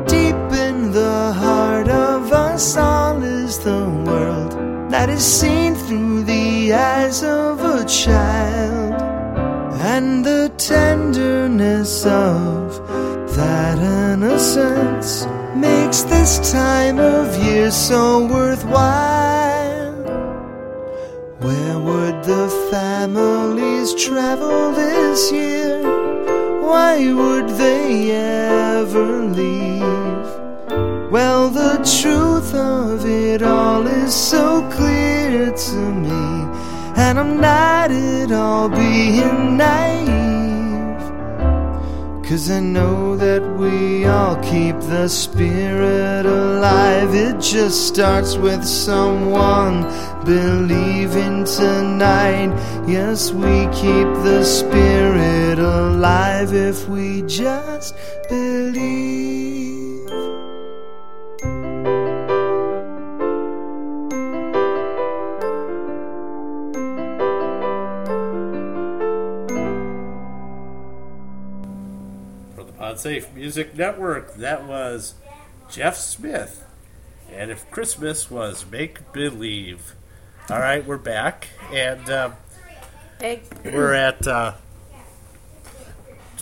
Deep 0.08 0.36
in 0.66 0.92
the 0.92 1.32
heart 1.38 1.90
of 1.90 2.34
us 2.34 2.76
all 2.76 3.22
is 3.22 3.60
the 3.60 3.88
world 4.08 4.54
that 4.90 5.10
is 5.10 5.24
seen 5.24 5.76
through 5.76 6.24
the 6.24 6.74
eyes 6.74 7.22
of 7.22 7.64
a 7.64 7.86
child. 7.86 9.00
And 9.80 10.26
the 10.26 10.52
tenderness 10.58 12.04
of 12.04 12.80
that 13.36 13.78
innocence 13.78 15.28
makes 15.56 16.02
this 16.04 16.52
time 16.52 17.00
of 17.00 17.36
year 17.44 17.72
so 17.72 18.26
worthwhile. 18.26 19.94
Where 21.40 21.80
would 21.80 22.24
the 22.24 22.50
families 22.72 23.94
travel 23.96 24.72
this 24.72 25.32
year? 25.32 25.82
Why 26.62 27.14
would 27.14 27.50
they 27.50 28.12
ever 28.12 29.24
leave? 29.24 30.30
Well, 31.12 31.50
the 31.50 31.78
truth 32.02 32.54
of 32.54 33.06
it 33.06 33.42
all 33.42 33.88
is 33.88 34.14
so 34.14 34.62
clear 34.70 35.52
to 35.52 35.76
me, 35.76 36.48
and 36.96 37.18
I'm 37.20 37.42
not 37.42 37.90
at 37.92 38.32
all 38.32 38.70
being 38.70 39.58
naive. 39.58 40.19
Cause 42.30 42.52
I 42.52 42.60
know 42.60 43.18
that 43.18 43.42
we 43.58 44.06
all 44.06 44.36
keep 44.44 44.80
the 44.82 45.08
spirit 45.08 46.28
alive. 46.28 47.16
It 47.16 47.42
just 47.42 47.88
starts 47.88 48.36
with 48.36 48.64
someone 48.64 49.82
believing 50.26 51.44
tonight. 51.46 52.54
Yes, 52.88 53.32
we 53.32 53.66
keep 53.74 54.08
the 54.22 54.44
spirit 54.44 55.58
alive 55.58 56.54
if 56.54 56.88
we 56.88 57.24
just 57.24 57.96
believe. 58.30 59.69
Podsafe 73.00 73.34
Music 73.34 73.78
Network, 73.78 74.36
that 74.36 74.66
was 74.66 75.14
Jeff 75.72 75.96
Smith. 75.96 76.66
And 77.32 77.50
if 77.50 77.72
Christmas 77.72 78.30
was 78.30 78.66
make 78.70 79.14
believe. 79.14 79.96
All 80.50 80.60
right, 80.60 80.86
we're 80.86 80.98
back. 80.98 81.48
And 81.72 82.10
uh, 82.10 82.32
Hey, 83.22 83.44
we're 83.64 83.94
at 83.94 84.28
uh, 84.28 84.56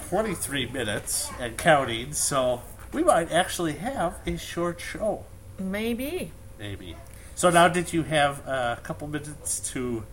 23 0.09 0.65
minutes 0.65 1.29
and 1.39 1.57
counting, 1.57 2.13
so 2.13 2.63
we 2.91 3.03
might 3.03 3.31
actually 3.31 3.73
have 3.73 4.17
a 4.25 4.35
short 4.35 4.81
show, 4.81 5.25
maybe. 5.59 6.31
maybe. 6.57 6.95
So 7.35 7.51
now, 7.51 7.67
did 7.67 7.93
you 7.93 8.01
have 8.01 8.41
uh, 8.47 8.77
a 8.79 8.81
couple 8.81 9.07
minutes 9.07 9.59
to 9.73 10.05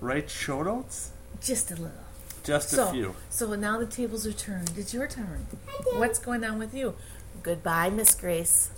write 0.00 0.30
show 0.30 0.62
notes? 0.62 1.10
Just 1.42 1.70
a 1.70 1.74
little. 1.74 2.01
Just 2.44 2.72
a 2.72 2.76
so, 2.76 2.90
few. 2.92 3.14
so 3.30 3.54
now 3.54 3.78
the 3.78 3.86
tables 3.86 4.26
are 4.26 4.32
turned. 4.32 4.72
It's 4.76 4.92
your 4.92 5.06
turn. 5.06 5.46
Hi, 5.68 5.98
What's 5.98 6.18
going 6.18 6.42
on 6.44 6.58
with 6.58 6.74
you? 6.74 6.94
Goodbye, 7.42 7.90
Miss 7.90 8.14
Grace. 8.14 8.70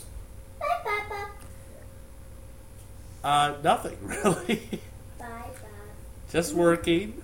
Bye, 0.60 0.66
Papa. 0.84 1.28
Uh, 3.22 3.54
nothing 3.62 3.96
really. 4.02 4.80
Bye, 5.18 5.26
Bob. 5.46 6.30
Just 6.30 6.52
working. 6.54 7.22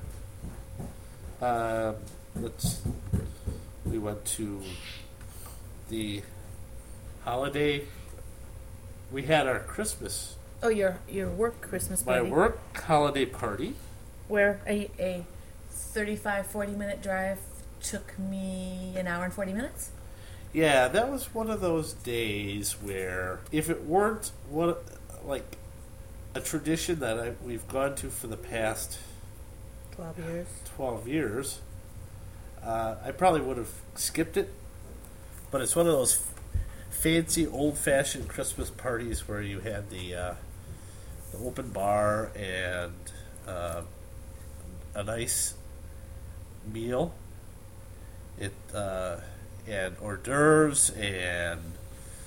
Um, 1.43 1.97
let's. 2.37 2.81
We 3.85 3.99
went 3.99 4.25
to 4.27 4.63
the 5.91 6.23
holiday. 7.25 7.85
We 9.13 9.23
had 9.25 9.47
our 9.47 9.59
Christmas, 9.59 10.37
Oh, 10.63 10.69
your 10.69 10.99
your 11.09 11.29
work 11.29 11.61
Christmas 11.61 12.03
Party. 12.03 12.23
my 12.23 12.31
work 12.31 12.59
holiday 12.77 13.27
party. 13.27 13.75
Where 14.29 14.61
a, 14.67 14.89
a 14.99 15.25
35, 15.81 16.47
40 16.47 16.73
minute 16.73 17.03
drive 17.03 17.39
took 17.81 18.19
me 18.19 18.95
an 18.97 19.07
hour 19.07 19.25
and 19.25 19.33
40 19.33 19.53
minutes? 19.53 19.91
Yeah, 20.53 20.89
that 20.89 21.11
was 21.11 21.33
one 21.35 21.49
of 21.51 21.61
those 21.61 21.93
days 21.93 22.73
where 22.73 23.41
if 23.53 23.71
it 23.71 23.85
weren't 23.85 24.33
what 24.49 24.85
like 25.25 25.57
a 26.35 26.41
tradition 26.41 27.01
that 27.01 27.19
I, 27.19 27.33
we've 27.45 27.67
gone 27.69 27.95
to 27.97 28.11
for 28.11 28.27
the 28.27 28.37
past 28.37 28.99
12 29.93 30.19
years. 30.19 30.47
12 30.77 31.09
years, 31.09 31.61
uh, 32.63 32.97
I 33.05 33.11
probably 33.13 33.41
would 33.41 33.57
have 33.57 33.73
skipped 33.95 34.37
it. 34.37 34.53
But 35.51 35.61
it's 35.61 35.75
one 35.75 35.87
of 35.87 35.93
those 35.93 36.25
fancy, 36.91 37.47
old 37.47 37.77
fashioned 37.77 38.29
Christmas 38.29 38.71
parties 38.71 39.27
where 39.27 39.41
you 39.41 39.61
had 39.61 39.91
the, 39.91 40.15
uh, 40.15 40.35
the 41.33 41.39
open 41.39 41.71
bar 41.71 42.31
and 42.37 42.95
uh, 43.49 43.83
a 44.95 45.03
nice 45.03 45.55
meal. 46.73 47.13
It 48.39 48.53
uh, 48.75 49.17
and 49.69 49.97
hors 50.01 50.17
d'oeuvres 50.17 50.91
and 50.91 51.61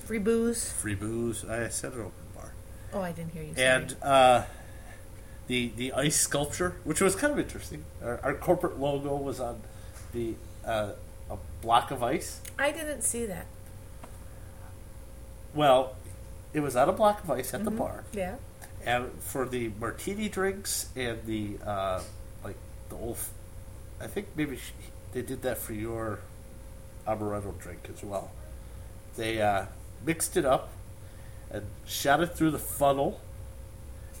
Free 0.04 0.18
booze. 0.18 0.70
free 0.72 0.94
booze. 0.94 1.44
I 1.44 1.68
said 1.68 1.92
an 1.94 2.00
open 2.00 2.12
bar 2.34 2.52
Oh, 2.92 3.00
I 3.00 3.12
didn't 3.12 3.32
hear 3.32 3.42
you 3.42 3.54
and 3.56 3.96
uh, 4.02 4.44
the 5.48 5.72
the 5.76 5.92
ice 5.92 6.16
sculpture, 6.20 6.76
which 6.84 7.00
was 7.00 7.16
kind 7.16 7.32
of 7.32 7.38
interesting. 7.38 7.84
Our, 8.02 8.20
our 8.22 8.34
corporate 8.34 8.78
logo 8.78 9.16
was 9.16 9.40
on 9.40 9.60
the 10.12 10.34
uh, 10.64 10.92
a 11.30 11.36
block 11.62 11.90
of 11.90 12.02
ice. 12.02 12.40
I 12.58 12.70
didn't 12.70 13.02
see 13.02 13.26
that. 13.26 13.46
Well, 15.54 15.96
it 16.52 16.60
was 16.60 16.76
on 16.76 16.88
a 16.88 16.92
block 16.92 17.22
of 17.24 17.30
ice 17.30 17.54
at 17.54 17.64
the 17.64 17.70
bar, 17.70 18.04
Yeah. 18.12 18.36
and 18.84 19.10
for 19.20 19.46
the 19.48 19.70
martini 19.80 20.28
drinks 20.28 20.88
and 20.96 21.24
the 21.26 21.56
uh, 21.64 22.00
like 22.44 22.56
the 22.88 22.96
old, 22.96 23.16
I 24.04 24.06
think 24.06 24.28
maybe 24.36 24.56
sh 24.56 24.72
they 25.12 25.22
did 25.22 25.42
that 25.42 25.58
for 25.58 25.72
your 25.72 26.20
amaretto 27.06 27.58
drink 27.58 27.88
as 27.92 28.02
well. 28.04 28.30
They 29.16 29.40
uh, 29.40 29.66
mixed 30.04 30.36
it 30.36 30.44
up 30.44 30.70
and 31.50 31.64
shot 31.86 32.20
it 32.20 32.36
through 32.36 32.50
the 32.50 32.58
funnel 32.58 33.20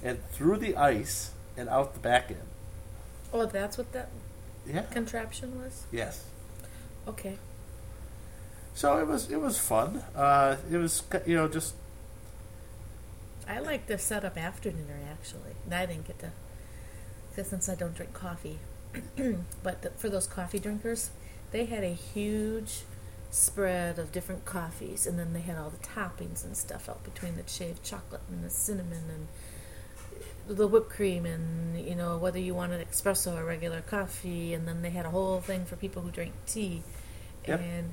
and 0.02 0.24
through 0.30 0.58
the 0.58 0.76
ice 0.76 1.32
and 1.56 1.68
out 1.68 1.94
the 1.94 2.00
back 2.00 2.30
end. 2.30 2.48
Oh, 3.32 3.44
that's 3.46 3.76
what 3.76 3.92
that 3.92 4.08
Yeah. 4.66 4.82
contraption 4.82 5.60
was? 5.60 5.84
Yes. 5.92 6.24
Okay. 7.06 7.38
So 8.74 8.98
it 8.98 9.06
was 9.06 9.30
it 9.30 9.40
was 9.40 9.58
fun. 9.58 10.02
Uh, 10.16 10.56
it 10.70 10.78
was 10.78 11.02
you 11.26 11.36
know 11.36 11.48
just 11.48 11.74
I 13.46 13.58
like 13.58 13.86
the 13.86 13.98
setup 13.98 14.38
after 14.38 14.70
dinner, 14.70 14.98
actually. 15.10 15.54
I 15.70 15.84
didn't 15.84 16.06
get 16.06 16.18
to, 16.20 16.30
since 17.44 17.68
I 17.68 17.74
don't 17.74 17.94
drink 17.94 18.14
coffee. 18.14 18.58
but 19.62 19.82
the, 19.82 19.90
for 19.90 20.08
those 20.08 20.26
coffee 20.26 20.58
drinkers, 20.58 21.10
they 21.50 21.64
had 21.66 21.84
a 21.84 21.94
huge 21.94 22.82
spread 23.30 23.98
of 23.98 24.12
different 24.12 24.44
coffees, 24.44 25.06
and 25.06 25.18
then 25.18 25.32
they 25.32 25.40
had 25.40 25.56
all 25.58 25.70
the 25.70 25.78
toppings 25.78 26.44
and 26.44 26.56
stuff 26.56 26.88
out 26.88 27.02
between 27.04 27.36
the 27.36 27.42
shaved 27.46 27.82
chocolate 27.82 28.20
and 28.30 28.44
the 28.44 28.50
cinnamon 28.50 29.04
and 29.08 30.56
the 30.56 30.66
whipped 30.66 30.90
cream, 30.90 31.24
and 31.26 31.78
you 31.86 31.94
know 31.94 32.18
whether 32.18 32.38
you 32.38 32.54
wanted 32.54 32.86
espresso 32.88 33.36
or 33.38 33.44
regular 33.44 33.80
coffee, 33.80 34.52
and 34.54 34.68
then 34.68 34.82
they 34.82 34.90
had 34.90 35.06
a 35.06 35.10
whole 35.10 35.40
thing 35.40 35.64
for 35.64 35.76
people 35.76 36.02
who 36.02 36.10
drink 36.10 36.32
tea, 36.46 36.82
Yep. 37.48 37.60
and 37.60 37.92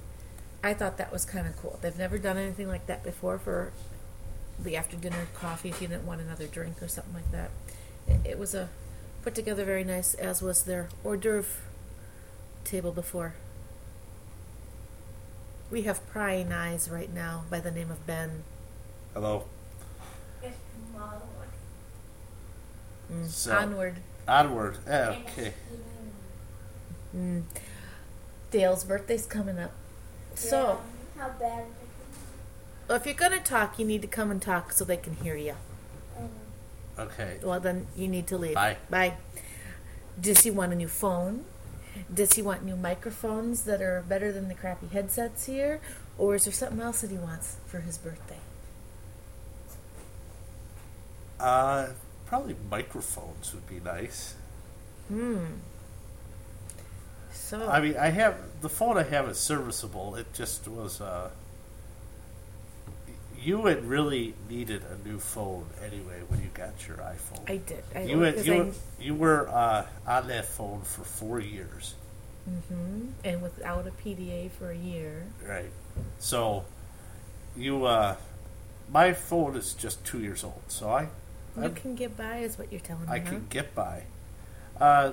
I 0.63 0.73
thought 0.73 0.97
that 0.97 1.11
was 1.11 1.25
kind 1.25 1.47
of 1.47 1.57
cool. 1.57 1.79
They've 1.81 1.97
never 1.97 2.17
done 2.17 2.37
anything 2.37 2.67
like 2.67 2.85
that 2.87 3.03
before 3.03 3.39
for 3.39 3.71
the 4.59 4.75
after 4.77 4.95
dinner 4.95 5.27
coffee 5.33 5.69
if 5.69 5.81
you 5.81 5.87
didn't 5.87 6.05
want 6.05 6.21
another 6.21 6.45
drink 6.45 6.81
or 6.83 6.87
something 6.87 7.13
like 7.15 7.31
that. 7.31 7.49
It, 8.07 8.31
it 8.31 8.39
was 8.39 8.53
a 8.53 8.69
put 9.23 9.35
together 9.35 9.63
very 9.65 9.83
nice, 9.83 10.13
as 10.15 10.41
was 10.41 10.63
their 10.63 10.89
hors 11.03 11.17
d'oeuvre 11.17 11.61
table 12.63 12.91
before. 12.91 13.33
We 15.69 15.83
have 15.83 16.05
prying 16.09 16.51
eyes 16.51 16.89
right 16.89 17.11
now 17.13 17.43
by 17.49 17.59
the 17.59 17.71
name 17.71 17.89
of 17.91 18.05
Ben. 18.05 18.43
hello. 19.13 19.45
Mm. 23.11 23.27
So- 23.27 23.57
Onward. 23.57 23.95
Onward. 24.27 24.77
Yeah, 24.87 25.15
okay. 25.31 25.53
Dale's 28.51 28.83
birthday's 28.85 29.25
coming 29.25 29.57
up. 29.59 29.71
So, 30.35 30.79
How 31.17 31.29
bad? 31.29 31.65
well, 32.87 32.97
if 32.97 33.05
you're 33.05 33.15
going 33.15 33.31
to 33.33 33.39
talk, 33.39 33.77
you 33.79 33.85
need 33.85 34.01
to 34.01 34.07
come 34.07 34.31
and 34.31 34.41
talk 34.41 34.71
so 34.71 34.85
they 34.85 34.95
can 34.97 35.15
hear 35.17 35.35
you. 35.35 35.55
Okay. 37.01 37.39
Well, 37.43 37.59
then 37.59 37.87
you 37.95 38.07
need 38.07 38.27
to 38.27 38.37
leave. 38.37 38.55
Bye. 38.55 38.77
Bye. 38.89 39.13
Does 40.19 40.41
he 40.41 40.51
want 40.51 40.71
a 40.73 40.75
new 40.75 40.87
phone? 40.87 41.45
Does 42.13 42.33
he 42.33 42.41
want 42.41 42.63
new 42.63 42.75
microphones 42.75 43.63
that 43.63 43.81
are 43.81 44.03
better 44.07 44.31
than 44.31 44.47
the 44.47 44.53
crappy 44.53 44.87
headsets 44.87 45.45
here? 45.45 45.81
Or 46.17 46.35
is 46.35 46.45
there 46.45 46.53
something 46.53 46.79
else 46.79 47.01
that 47.01 47.11
he 47.11 47.17
wants 47.17 47.57
for 47.65 47.79
his 47.79 47.97
birthday? 47.97 48.37
Uh, 51.39 51.87
probably 52.25 52.55
microphones 52.69 53.53
would 53.53 53.67
be 53.67 53.79
nice. 53.83 54.35
Hmm. 55.07 55.45
So, 57.33 57.67
I 57.67 57.81
mean, 57.81 57.97
I 57.97 58.09
have 58.09 58.35
the 58.61 58.69
phone 58.69 58.97
I 58.97 59.03
have 59.03 59.27
is 59.27 59.39
serviceable. 59.39 60.15
It 60.15 60.31
just 60.33 60.67
was. 60.67 61.01
Uh, 61.01 61.31
you 63.41 63.65
had 63.65 63.83
really 63.85 64.33
needed 64.49 64.83
a 64.83 65.07
new 65.07 65.17
phone 65.17 65.65
anyway 65.83 66.19
when 66.27 66.41
you 66.41 66.49
got 66.53 66.73
your 66.87 66.97
iPhone. 66.97 67.49
I 67.49 67.57
did. 67.57 67.83
I, 67.95 68.01
you 68.03 68.19
had, 68.19 68.45
you, 68.45 68.53
I- 68.53 68.57
were, 68.59 68.71
you 68.99 69.15
were 69.15 69.49
uh, 69.49 69.85
on 70.07 70.27
that 70.27 70.45
phone 70.45 70.81
for 70.81 71.03
four 71.03 71.39
years, 71.39 71.95
Mm-hmm. 72.49 73.07
and 73.23 73.41
without 73.43 73.85
a 73.87 73.91
PDA 73.91 74.49
for 74.49 74.71
a 74.71 74.75
year. 74.77 75.27
right? 75.47 75.69
So, 76.17 76.65
you, 77.55 77.85
uh, 77.85 78.15
my 78.91 79.13
phone 79.13 79.55
is 79.55 79.73
just 79.73 80.03
two 80.03 80.19
years 80.19 80.43
old, 80.43 80.61
so 80.67 80.89
I, 80.89 81.01
You 81.55 81.65
I, 81.65 81.69
can 81.69 81.93
get 81.95 82.17
by, 82.17 82.39
is 82.39 82.57
what 82.57 82.71
you're 82.71 82.81
telling 82.81 83.03
me. 83.05 83.11
I 83.11 83.19
huh? 83.19 83.29
can 83.29 83.45
get 83.49 83.75
by. 83.75 84.03
Uh, 84.79 85.11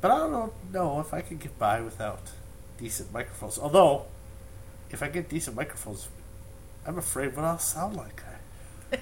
but 0.00 0.10
I 0.10 0.18
don't 0.18 0.52
know 0.72 0.98
if 1.00 1.14
I 1.14 1.20
can 1.20 1.36
get 1.36 1.56
by 1.60 1.80
without 1.80 2.22
decent 2.76 3.12
microphones. 3.12 3.56
Although, 3.58 4.06
if 4.90 5.00
I 5.02 5.08
get 5.08 5.28
decent 5.28 5.54
microphones, 5.56 6.08
I'm 6.88 6.96
afraid 6.96 7.36
what 7.36 7.44
I'll 7.44 7.58
sound 7.58 7.96
like. 7.96 8.22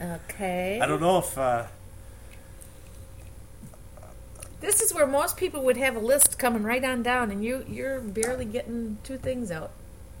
Okay. 0.00 0.78
I 0.82 0.86
don't 0.86 1.00
know 1.00 1.18
if 1.18 1.38
uh, 1.38 1.64
This 4.60 4.82
is 4.82 4.92
where 4.92 5.06
most 5.06 5.36
people 5.36 5.62
would 5.62 5.76
have 5.78 5.96
a 5.96 6.00
list 6.00 6.38
coming 6.38 6.62
right 6.64 6.84
on 6.84 7.02
down, 7.02 7.30
and 7.30 7.42
you 7.44 7.64
you're 7.68 8.00
barely 8.00 8.44
getting 8.44 8.98
two 9.04 9.16
things 9.16 9.50
out: 9.50 9.70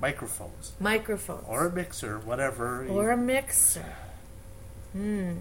microphones 0.00 0.72
microphones 0.80 1.44
or 1.46 1.66
a 1.66 1.72
mixer, 1.72 2.18
whatever. 2.18 2.86
or 2.86 3.10
a 3.10 3.16
mixer. 3.16 3.96
Hmm. 4.92 5.32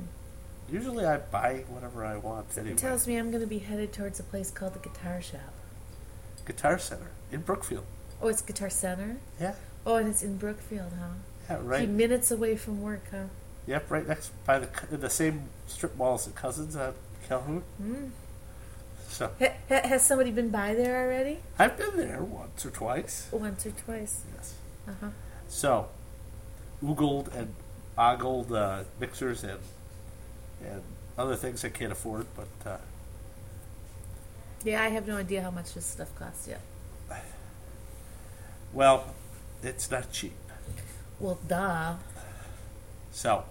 Usually, 0.70 1.06
I 1.06 1.18
buy 1.18 1.63
whatever 1.70 2.04
I 2.04 2.18
want 2.18 2.58
anyway. 2.58 2.74
It 2.74 2.78
tells 2.78 3.08
me 3.08 3.15
I'm 3.15 3.30
going 3.30 3.44
to 3.44 3.48
be 3.48 3.60
headed 3.60 3.94
towards 3.94 4.20
a 4.20 4.24
place 4.24 4.52
called 4.52 4.74
the 4.74 4.80
Guitar 4.80 5.22
Shop. 5.22 5.54
Guitar 6.46 6.78
Center 6.78 7.12
in 7.32 7.41
Brookfield. 7.41 7.86
Oh, 8.22 8.28
it's 8.28 8.41
Guitar 8.41 8.70
Center. 8.70 9.18
Yeah, 9.39 9.56
Oh, 9.86 9.95
and 9.95 10.08
it's 10.10 10.24
in 10.24 10.38
Brookfield, 10.38 10.91
huh? 11.00 11.08
yeah, 11.50 11.58
Few 11.58 11.65
right. 11.67 11.89
minutes 11.89 12.32
away 12.32 12.56
from 12.56 12.82
work, 12.82 13.04
huh? 13.12 13.26
Yep, 13.67 13.89
right 13.91 14.08
next 14.08 14.32
by 14.45 14.60
the 14.60 14.67
the 14.98 15.10
same 15.10 15.50
strip 15.67 15.95
mall 15.98 16.15
as 16.15 16.26
the 16.26 16.32
Cousins 16.32 16.76
at 16.76 16.93
Calhoun. 17.28 17.63
Mm. 17.82 18.10
So 19.10 19.32
Ha- 19.39 19.54
ha- 19.69 19.88
has 19.88 20.06
somebody 20.06 20.32
been 20.32 20.50
by 20.50 20.74
there 20.76 21.04
already? 21.06 21.39
I've 21.58 21.78
been 21.78 21.95
there 21.98 22.21
once 22.24 22.65
or 22.65 22.69
twice. 22.71 23.28
Once 23.32 23.65
or 23.65 23.71
twice. 23.71 24.21
Yes. 24.36 24.54
Uh 24.88 24.91
huh. 25.02 25.08
So, 25.48 25.88
oogled 26.84 27.34
and 27.34 27.54
ogled 27.98 28.52
uh, 28.52 28.84
mixers 29.00 29.43
and 29.43 29.60
and 30.63 30.82
other 31.17 31.36
things 31.36 31.63
I 31.65 31.69
can't 31.69 31.91
afford, 31.91 32.26
but 32.36 32.69
uh, 32.69 32.78
Yeah, 34.63 34.82
I 34.84 34.89
have 34.89 35.08
no 35.08 35.17
idea 35.17 35.41
how 35.41 35.52
much 35.52 35.74
this 35.74 35.86
stuff 35.86 36.13
costs 36.19 36.48
yet. 36.48 36.62
well, 38.74 39.13
it's 39.63 39.89
not 39.91 40.12
cheap. 40.12 40.34
Well, 41.20 41.39
duh. 41.48 41.96
So, 43.12 43.46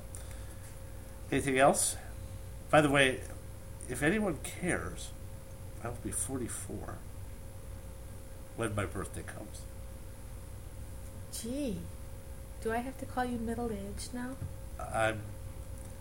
anything 1.33 1.59
else? 1.59 1.97
By 2.71 2.81
the 2.81 2.90
way, 2.90 3.21
if 3.88 4.03
anyone 4.03 4.38
cares, 4.43 5.11
I'll 5.83 5.97
be 6.03 6.11
44 6.11 6.99
when 8.57 8.75
my 8.75 8.85
birthday 8.87 9.23
comes. 9.23 9.62
Gee, 11.33 11.79
do 12.62 12.73
I 12.73 12.79
have 12.79 12.97
to 12.99 13.07
call 13.07 13.25
you 13.25 13.38
middle 13.38 13.71
aged 13.73 14.14
now? 14.14 14.37
I'm 14.79 15.21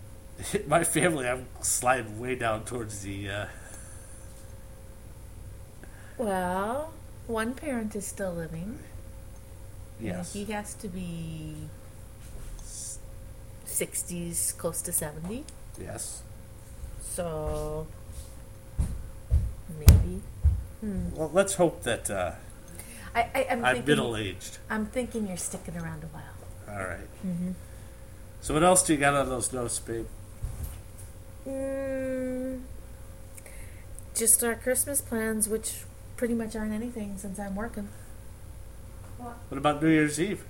my 0.66 0.84
family. 0.84 1.28
I'm 1.28 1.46
sliding 1.62 2.18
way 2.18 2.34
down 2.34 2.64
towards 2.64 3.02
the. 3.02 3.28
Uh, 3.30 3.46
Well, 6.16 6.92
one 7.26 7.54
parent 7.54 7.94
is 7.96 8.06
still 8.06 8.32
living. 8.32 8.78
Yes. 10.00 10.32
He 10.32 10.44
has 10.46 10.74
to 10.74 10.88
be 10.88 11.68
60s, 13.66 14.56
close 14.56 14.80
to 14.82 14.92
70. 14.92 15.44
Yes. 15.80 16.22
So, 17.00 17.86
maybe. 19.78 20.22
Well, 21.14 21.30
let's 21.32 21.54
hope 21.54 21.82
that 21.84 22.10
uh, 22.10 22.32
I, 23.14 23.20
I, 23.20 23.46
I'm, 23.50 23.64
I'm 23.64 23.74
thinking, 23.76 23.90
middle 23.90 24.16
aged. 24.16 24.58
I'm 24.68 24.86
thinking 24.86 25.28
you're 25.28 25.36
sticking 25.36 25.76
around 25.76 26.04
a 26.04 26.06
while. 26.08 26.76
All 26.76 26.84
right. 26.84 27.08
So 28.40 28.52
what 28.54 28.62
else 28.62 28.82
do 28.82 28.92
you 28.92 28.98
got 28.98 29.14
on 29.14 29.28
those 29.28 29.52
notes, 29.52 29.78
babe? 29.78 30.06
Mm, 31.48 32.60
just 34.14 34.42
our 34.44 34.54
Christmas 34.54 35.00
plans, 35.00 35.48
which 35.48 35.84
pretty 36.16 36.34
much 36.34 36.54
aren't 36.54 36.72
anything 36.72 37.16
since 37.16 37.38
I'm 37.38 37.56
working. 37.56 37.88
What 39.18 39.58
about 39.58 39.82
New 39.82 39.88
Year's 39.88 40.20
Eve? 40.20 40.44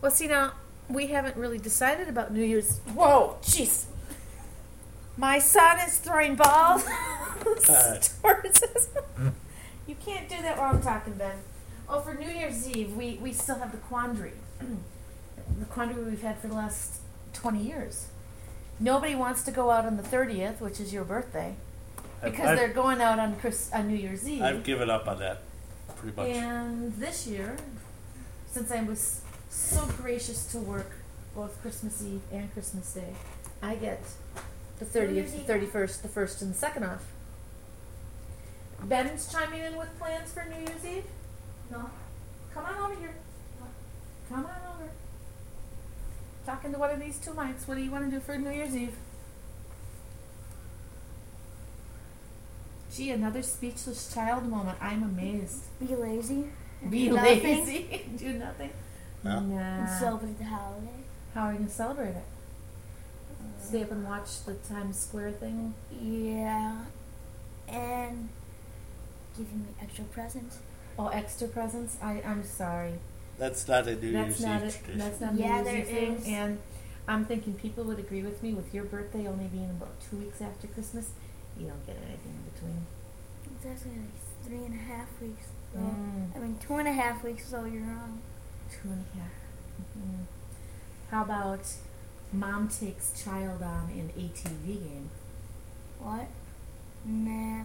Well, 0.00 0.10
see 0.10 0.26
now, 0.26 0.52
we 0.88 1.08
haven't 1.08 1.36
really 1.36 1.58
decided 1.58 2.08
about 2.08 2.32
New 2.32 2.44
Year's. 2.44 2.78
Whoa, 2.94 3.36
jeez. 3.42 3.86
My 5.16 5.38
son 5.38 5.80
is 5.80 5.98
throwing 5.98 6.36
balls 6.36 6.84
uh. 7.68 7.98
towards 7.98 8.62
us. 8.62 8.88
you 9.86 9.96
can't 9.96 10.28
do 10.28 10.40
that 10.42 10.56
while 10.56 10.74
I'm 10.74 10.82
talking, 10.82 11.14
Ben. 11.14 11.36
Oh, 11.88 12.00
for 12.00 12.14
New 12.14 12.28
Year's 12.28 12.68
Eve, 12.68 12.94
we, 12.94 13.18
we 13.20 13.32
still 13.32 13.56
have 13.56 13.72
the 13.72 13.78
quandary. 13.78 14.32
the 15.58 15.64
quandary 15.66 16.04
we've 16.04 16.22
had 16.22 16.38
for 16.38 16.48
the 16.48 16.54
last 16.54 17.00
20 17.32 17.62
years. 17.62 18.06
Nobody 18.80 19.14
wants 19.14 19.42
to 19.44 19.50
go 19.50 19.70
out 19.70 19.86
on 19.86 19.96
the 19.96 20.02
30th, 20.02 20.60
which 20.60 20.78
is 20.78 20.92
your 20.92 21.04
birthday, 21.04 21.54
because 22.22 22.46
I've, 22.50 22.56
they're 22.56 22.68
going 22.68 23.00
out 23.00 23.18
on, 23.18 23.36
Chris, 23.36 23.70
on 23.72 23.88
New 23.88 23.96
Year's 23.96 24.28
Eve. 24.28 24.42
I've 24.42 24.62
given 24.62 24.88
up 24.88 25.08
on 25.08 25.18
that, 25.18 25.40
pretty 25.96 26.16
much. 26.16 26.28
And 26.28 26.94
this 26.94 27.26
year, 27.26 27.56
since 28.50 28.70
I 28.70 28.82
was 28.82 29.20
so 29.50 29.86
gracious 30.00 30.46
to 30.52 30.58
work 30.58 30.90
both 31.34 31.60
Christmas 31.62 32.02
Eve 32.04 32.22
and 32.32 32.52
Christmas 32.52 32.92
Day, 32.92 33.14
I 33.62 33.74
get 33.74 34.02
the 34.78 34.84
30th, 34.84 35.46
the 35.46 35.52
31st, 35.52 36.02
the 36.02 36.08
1st, 36.08 36.42
and 36.42 36.54
the 36.54 36.66
2nd 36.66 36.92
off. 36.92 37.04
Ben's 38.84 39.30
chiming 39.30 39.60
in 39.60 39.76
with 39.76 39.88
plans 39.98 40.32
for 40.32 40.44
New 40.44 40.56
Year's 40.56 40.84
Eve? 40.84 41.04
No. 41.70 41.90
Come 42.54 42.64
on 42.64 42.92
over 42.92 43.00
here. 43.00 43.14
Come 44.28 44.46
on 44.46 44.56
over. 44.74 44.90
Talking 46.46 46.72
to 46.72 46.78
one 46.78 46.90
of 46.90 47.00
these 47.00 47.18
two 47.18 47.32
mics. 47.32 47.66
What 47.66 47.76
do 47.76 47.82
you 47.82 47.90
want 47.90 48.04
to 48.04 48.10
do 48.10 48.20
for 48.20 48.38
New 48.38 48.50
Year's 48.50 48.74
Eve? 48.76 48.94
Gee, 52.94 53.10
another 53.10 53.42
speechless 53.42 54.12
child 54.12 54.48
moment. 54.48 54.78
I'm 54.80 55.02
amazed. 55.02 55.64
Be 55.78 55.94
lazy. 55.94 56.46
And 56.82 56.90
Be 56.90 57.04
do 57.08 57.14
nothing, 57.14 57.42
lazy. 57.42 58.04
do 58.16 58.32
nothing. 58.34 58.70
Yeah. 59.24 59.38
And 59.38 59.54
Nah. 59.54 59.98
celebrate 59.98 60.38
the 60.38 60.44
holiday. 60.44 60.88
How 61.34 61.46
are 61.46 61.52
you 61.52 61.58
gonna 61.58 61.70
celebrate 61.70 62.10
it? 62.16 62.24
Stay 63.60 63.82
up 63.82 63.90
and 63.90 64.04
watch 64.04 64.44
the 64.44 64.54
Times 64.54 64.98
Square 64.98 65.32
thing. 65.32 65.74
Yeah. 66.00 66.84
And 67.68 68.28
giving 69.36 69.60
me 69.60 69.66
extra 69.82 70.04
presents. 70.04 70.58
Oh, 70.98 71.08
extra 71.08 71.48
presents. 71.48 71.96
I 72.02 72.22
I'm 72.24 72.44
sorry. 72.44 72.94
That's 73.38 73.68
not 73.68 73.86
a 73.86 73.94
New 73.94 74.12
That's 74.12 74.40
Year's 74.40 74.44
not 74.44 74.62
Eve 74.62 74.68
a, 74.68 74.72
tradition. 74.72 74.98
that's 74.98 75.20
not 75.20 75.34
a 75.34 75.36
Yeah, 75.36 75.60
New 75.62 75.70
Year's 75.70 75.88
Eve 75.88 75.94
thing. 75.96 76.12
is. 76.16 76.26
And 76.28 76.58
I'm 77.06 77.24
thinking 77.24 77.54
people 77.54 77.84
would 77.84 77.98
agree 77.98 78.22
with 78.22 78.42
me 78.42 78.52
with 78.54 78.72
your 78.74 78.84
birthday 78.84 79.26
only 79.26 79.46
being 79.46 79.70
about 79.70 80.00
two 80.08 80.16
weeks 80.16 80.40
after 80.40 80.66
Christmas. 80.66 81.10
You 81.58 81.66
don't 81.68 81.86
get 81.86 81.96
anything 81.96 82.34
in 82.34 82.50
between. 82.52 82.86
It's 83.56 83.66
actually 83.66 83.98
like 84.00 84.44
three 84.44 84.64
and 84.64 84.74
a 84.74 84.82
half 84.92 85.08
weeks. 85.20 85.46
So, 85.72 85.78
Mm. 85.78 86.36
I 86.36 86.38
mean, 86.38 86.58
two 86.60 86.74
and 86.76 86.88
a 86.88 86.92
half 86.92 87.22
weeks, 87.22 87.46
so 87.48 87.64
you're 87.64 87.82
wrong. 87.82 88.20
Two 88.70 88.88
and 88.88 89.04
a 89.14 89.18
half. 89.18 89.30
Mhm. 89.96 90.24
How 91.10 91.22
about 91.22 91.60
mom 92.32 92.68
takes 92.68 93.12
child 93.22 93.62
on 93.62 93.90
an 93.90 94.10
ATV 94.16 94.74
game? 94.78 95.10
What? 96.00 96.26
Nah. 97.04 97.64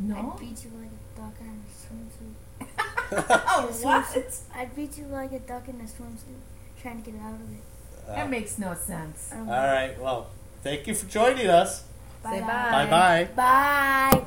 No. 0.00 0.32
I'd 0.34 0.40
beat 0.40 0.64
you 0.64 0.70
like 0.78 0.90
a 0.90 1.20
duck 1.20 1.34
in 1.40 1.62
a 1.64 1.70
swimsuit. 1.80 2.34
oh, 3.48 3.66
what? 3.82 4.40
I'd 4.54 4.74
beat 4.74 4.98
you 4.98 5.04
like 5.06 5.32
a 5.32 5.38
duck 5.38 5.68
in 5.68 5.80
a 5.80 5.84
swimsuit, 5.84 6.40
trying 6.80 7.02
to 7.02 7.10
get 7.10 7.20
out 7.20 7.34
of 7.34 7.52
it. 7.52 8.06
That 8.06 8.28
makes 8.28 8.58
no 8.58 8.74
sense. 8.74 9.30
All 9.32 9.44
right. 9.46 9.98
Well, 9.98 10.26
thank 10.62 10.86
you 10.86 10.94
for 10.94 11.06
joining 11.06 11.46
us. 11.48 11.84
Say 12.22 12.40
Bye-bye. 12.40 12.46
bye. 12.86 12.86
Bye 12.86 12.90
bye. 13.34 14.10
Bye. 14.20 14.24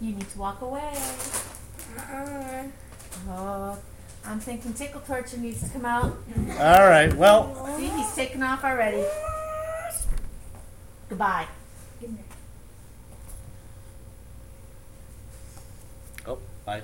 You 0.00 0.12
need 0.12 0.28
to 0.30 0.38
walk 0.38 0.60
away. 0.60 0.92
Uh, 1.98 2.64
Oh, 3.28 3.78
I'm 4.26 4.40
thinking 4.40 4.74
Tickle 4.74 5.00
Torture 5.00 5.36
needs 5.38 5.62
to 5.62 5.68
come 5.70 5.86
out. 5.86 6.16
All 6.58 6.88
right. 6.88 7.14
Well, 7.14 7.76
See, 7.78 7.86
he's 7.88 8.14
taking 8.14 8.42
off 8.42 8.64
already. 8.64 9.04
Goodbye. 11.08 11.46
oh, 16.26 16.38
bye. 16.66 16.82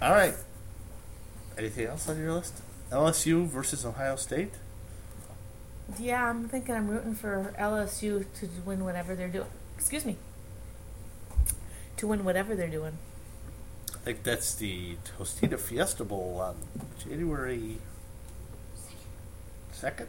All 0.00 0.12
right. 0.12 0.34
Anything 1.58 1.86
else 1.86 2.08
on 2.08 2.18
your 2.18 2.32
list? 2.32 2.62
LSU 2.90 3.46
versus 3.46 3.84
Ohio 3.84 4.16
State. 4.16 4.54
Yeah, 5.98 6.28
I'm 6.28 6.48
thinking 6.48 6.74
I'm 6.74 6.88
rooting 6.88 7.14
for 7.14 7.54
LSU 7.58 8.24
to 8.40 8.48
win 8.64 8.84
whatever 8.84 9.14
they're 9.14 9.28
doing. 9.28 9.46
Excuse 9.76 10.04
me. 10.04 10.16
To 11.98 12.06
win 12.06 12.24
whatever 12.24 12.54
they're 12.54 12.68
doing. 12.68 12.98
I 13.94 13.98
think 13.98 14.22
that's 14.24 14.54
the 14.54 14.96
Tostita 15.04 15.58
Fiesta 15.58 16.04
Bowl 16.04 16.40
on 16.40 16.56
January 16.98 17.78
second. 19.82 20.08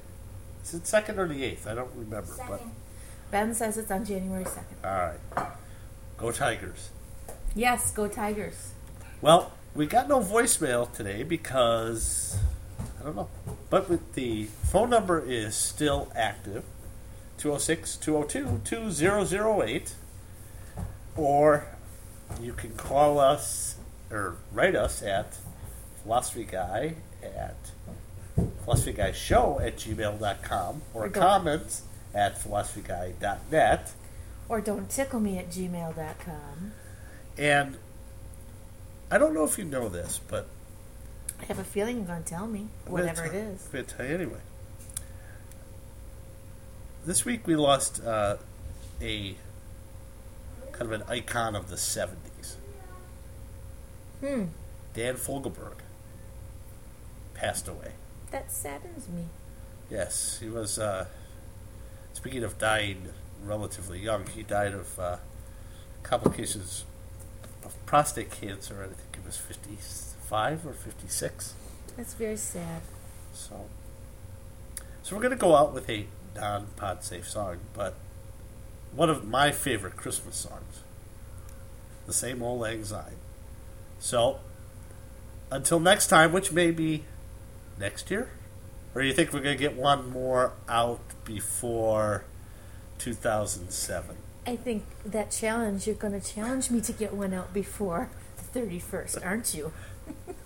Is 0.64 0.74
it 0.74 0.88
second 0.88 1.20
or 1.20 1.28
the 1.28 1.44
eighth? 1.44 1.68
I 1.68 1.76
don't 1.76 1.92
remember. 1.96 2.32
second. 2.32 2.72
Ben 3.32 3.56
says 3.56 3.78
it's 3.78 3.90
on 3.90 4.06
January 4.06 4.46
2nd. 4.46 4.86
All 4.86 4.92
right, 5.36 5.48
go 6.18 6.32
Tigers. 6.32 6.92
Yes, 7.56 7.92
go 7.92 8.08
Tigers. 8.08 8.74
Well, 9.22 9.52
we 9.74 9.88
got 9.88 10.08
no 10.08 10.20
voicemail 10.20 10.92
today 10.94 11.24
because 11.24 12.38
I 13.04 13.08
don't 13.08 13.16
know. 13.18 13.30
But 13.70 13.90
with 13.90 14.14
the 14.14 14.46
phone 14.46 14.90
number 14.90 15.20
is 15.20 15.56
still 15.56 16.10
active 16.16 16.64
206 17.38 17.98
202 17.98 18.62
2008. 18.64 19.96
Or 21.18 21.68
you 22.42 22.54
can 22.54 22.72
call 22.76 23.20
us 23.20 23.76
or 24.10 24.38
write 24.54 24.76
us 24.76 25.04
at 25.04 25.38
philosophy 26.02 26.46
guy 26.46 26.96
at 27.22 27.56
philosophy 28.64 28.94
guy 28.94 29.12
show 29.12 29.60
at 29.60 29.78
gmail.com 29.78 30.82
or 30.94 31.06
Or 31.06 31.10
comments 31.10 31.84
at 32.14 32.40
philosophyguy.net. 32.40 33.92
Or 34.48 34.62
don't 34.62 34.90
tickle 34.90 35.20
me 35.20 35.38
at 35.38 35.50
gmail.com. 35.50 36.72
And 37.38 37.78
I 39.12 39.18
don't 39.18 39.34
know 39.34 39.44
if 39.44 39.58
you 39.58 39.66
know 39.66 39.90
this, 39.90 40.20
but 40.28 40.48
I 41.44 41.46
have 41.48 41.60
a 41.60 41.64
feeling 41.66 41.98
you're 41.98 42.06
going 42.06 42.24
to 42.24 42.30
tell 42.30 42.48
me, 42.48 42.68
whatever 42.88 43.26
it 43.26 43.34
is. 43.34 43.66
I'm 43.66 43.72
going 43.74 43.86
to 43.86 43.96
tell 43.98 44.06
you 44.06 44.16
anyway. 44.16 44.40
This 47.06 47.26
week 47.26 47.46
we 47.46 47.58
lost 47.58 48.02
uh, 48.02 48.38
a 49.02 49.36
kind 50.72 50.94
of 50.94 50.94
an 50.94 51.04
icon 51.10 51.54
of 51.58 51.70
the 51.70 51.76
70s. 51.76 52.56
Hmm, 54.22 54.44
Dan 54.94 55.16
Fogelberg 55.16 55.80
passed 57.34 57.68
away. 57.68 57.92
that 58.32 58.50
saddens 58.50 59.10
me. 59.10 59.26
Yes, 59.92 60.40
he 60.40 60.48
was. 60.48 60.80
Uh, 60.80 61.08
speaking 62.14 62.46
of 62.46 62.58
dying 62.58 63.10
relatively 63.44 64.00
young, 64.00 64.28
he 64.28 64.44
died 64.44 64.74
of 64.74 64.98
uh, 64.98 65.18
complications 66.04 66.86
of 67.66 67.86
prostate 67.86 68.32
cancer. 68.32 68.84
I 68.84 68.88
think 68.88 69.18
it 69.18 69.26
was 69.26 69.38
55 69.38 70.66
or 70.66 70.74
56. 70.74 71.54
That's 71.96 72.14
very 72.14 72.38
sad. 72.38 72.82
So, 73.34 73.66
so 75.02 75.16
we're 75.16 75.22
gonna 75.22 75.36
go 75.36 75.56
out 75.56 75.74
with 75.74 75.90
a 75.90 76.08
non-pod 76.36 77.04
safe 77.04 77.30
song, 77.30 77.58
but 77.74 77.96
one 78.92 79.10
of 79.10 79.26
my 79.26 79.52
favorite 79.52 79.96
Christmas 79.96 80.36
songs, 80.36 80.82
"The 82.06 82.14
Same 82.14 82.42
Old 82.42 82.66
Syne." 82.86 83.18
So, 84.00 84.40
until 85.52 85.80
next 85.80 86.08
time, 86.08 86.32
which 86.32 86.52
may 86.52 86.72
be 86.72 87.06
next 87.78 88.10
year, 88.12 88.30
or 88.94 89.02
do 89.02 89.08
you 89.08 89.14
think 89.14 89.34
we're 89.34 89.40
gonna 89.40 89.56
get 89.56 89.76
one 89.76 90.10
more 90.10 90.54
out 90.68 91.02
before 91.26 92.26
2007? 92.98 94.18
I 94.46 94.56
think 94.56 94.84
that 95.06 95.32
challenge, 95.32 95.88
you're 95.88 95.96
going 95.96 96.20
to 96.20 96.34
challenge 96.34 96.70
me 96.70 96.82
to 96.82 96.92
get 96.92 97.14
one 97.14 97.34
out 97.34 97.54
before 97.54 98.10
the 98.38 98.60
31st, 98.60 99.26
aren't 99.26 99.54
you? 99.54 99.72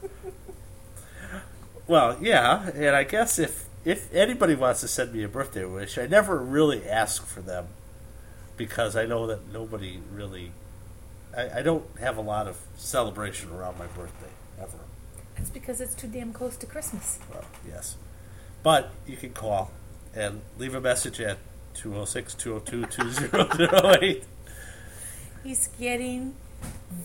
Well, 1.87 2.17
yeah, 2.21 2.69
and 2.75 2.95
I 2.95 3.03
guess 3.03 3.39
if 3.39 3.65
if 3.85 4.13
anybody 4.13 4.55
wants 4.55 4.81
to 4.81 4.87
send 4.89 5.13
me 5.13 5.23
a 5.23 5.29
birthday 5.29 5.63
wish, 5.63 5.97
I 5.97 6.05
never 6.05 6.37
really 6.37 6.87
ask 6.87 7.25
for 7.25 7.39
them 7.39 7.67
because 8.57 8.97
I 8.97 9.05
know 9.05 9.25
that 9.27 9.51
nobody 9.53 9.99
really. 10.11 10.51
I, 11.35 11.59
I 11.59 11.61
don't 11.61 11.85
have 11.99 12.17
a 12.17 12.21
lot 12.21 12.47
of 12.47 12.59
celebration 12.75 13.51
around 13.51 13.79
my 13.79 13.87
birthday 13.87 14.31
ever. 14.59 14.79
That's 15.37 15.49
because 15.49 15.79
it's 15.79 15.95
too 15.95 16.07
damn 16.07 16.33
close 16.33 16.57
to 16.57 16.65
Christmas. 16.65 17.19
Well, 17.31 17.45
yes, 17.65 17.95
but 18.63 18.91
you 19.05 19.15
can 19.15 19.31
call 19.31 19.71
and 20.13 20.41
leave 20.57 20.75
a 20.75 20.81
message 20.81 21.21
at 21.21 21.37
206 21.77 22.33
202 22.33 22.85
2008. 22.87 24.23
He's 25.43 25.67
getting 25.79 26.35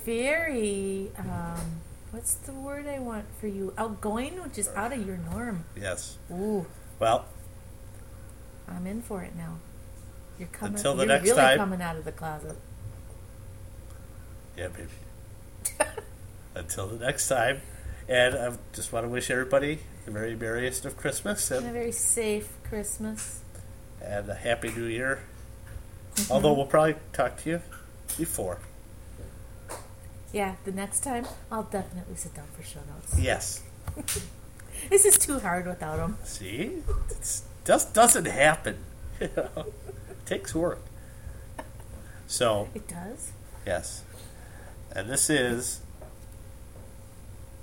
very, 0.05 1.11
um, 1.19 1.81
what's 2.11 2.35
the 2.35 2.53
word 2.53 2.87
I 2.87 2.99
want 2.99 3.27
for 3.39 3.47
you? 3.47 3.73
Outgoing, 3.79 4.43
which 4.43 4.59
is 4.59 4.69
out 4.75 4.93
of 4.93 5.07
your 5.07 5.19
norm. 5.19 5.65
Yes. 5.79 6.19
Ooh, 6.31 6.67
Well, 6.99 7.27
I'm 8.67 8.87
in 8.87 9.03
for 9.03 9.23
it 9.23 9.37
now. 9.37 9.59
You're 10.39 10.49
coming. 10.49 10.77
Until 10.77 10.95
the 10.95 11.05
you're 11.05 11.13
next 11.15 11.25
really 11.29 11.37
time. 11.37 11.59
coming 11.59 11.83
out 11.83 11.97
of 11.97 12.05
the 12.05 12.13
closet. 12.13 12.57
Yeah, 14.57 14.69
baby. 14.69 14.89
Until 16.55 16.87
the 16.89 17.05
next 17.05 17.29
time. 17.29 17.61
And 18.09 18.35
I 18.35 18.53
just 18.73 18.93
want 18.93 19.05
to 19.05 19.09
wish 19.09 19.31
everybody 19.31 19.81
the 20.05 20.11
very 20.11 20.35
merriest 20.35 20.85
of 20.85 20.97
Christmas 20.97 21.51
And 21.51 21.67
a 21.67 21.71
very 21.73 21.93
safe 21.93 22.49
Christmas. 22.65 23.42
And 24.05 24.29
a 24.29 24.35
Happy 24.35 24.71
New 24.71 24.85
Year. 24.85 25.21
Mm-hmm. 26.15 26.33
Although 26.33 26.53
we'll 26.53 26.67
probably 26.67 26.97
talk 27.13 27.37
to 27.43 27.51
you 27.51 27.63
before. 28.19 28.59
Yeah, 30.33 30.55
the 30.65 30.73
next 30.73 31.01
time 31.01 31.27
I'll 31.51 31.63
definitely 31.65 32.17
sit 32.17 32.35
down 32.35 32.47
for 32.57 32.63
show 32.63 32.81
notes. 32.95 33.19
Yes. 33.19 33.63
This 34.91 35.05
is 35.05 35.17
too 35.17 35.39
hard 35.39 35.67
without 35.67 35.99
them. 35.99 36.17
See? 36.25 36.73
It 37.09 37.41
just 37.65 37.95
doesn't 37.95 38.25
happen. 38.27 38.79
You 39.21 39.31
know? 39.37 39.67
It 40.11 40.27
takes 40.27 40.53
work. 40.57 40.81
So, 42.27 42.69
It 42.75 42.89
does. 42.89 43.31
yes. 43.65 44.03
And 44.91 45.09
this 45.09 45.31
is 45.31 45.83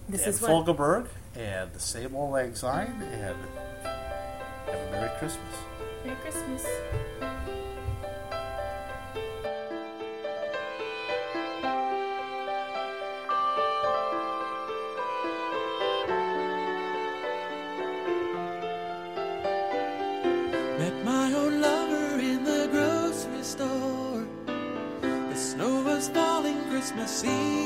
This 0.08 0.22
Dan 0.22 0.30
is. 0.30 0.40
Fogelberg 0.40 1.08
and 1.36 1.74
the 1.74 1.80
same 1.82 2.16
old 2.16 2.32
Lang 2.32 2.56
Syne 2.56 2.94
and 3.12 3.22
have 3.22 3.36
a 4.68 4.92
Merry 4.92 5.10
Christmas. 5.20 5.56
Merry 6.10 6.22
Christmas. 6.22 6.64
Met 20.80 21.06
my 21.06 21.34
old 21.34 21.54
lover 21.54 22.20
in 22.20 22.44
the 22.44 22.68
grocery 22.72 23.44
store. 23.44 24.26
The 24.48 25.36
snow 25.36 25.84
was 25.84 26.10
falling 26.10 26.58
Christmas 26.70 27.24
Eve. 27.24 27.59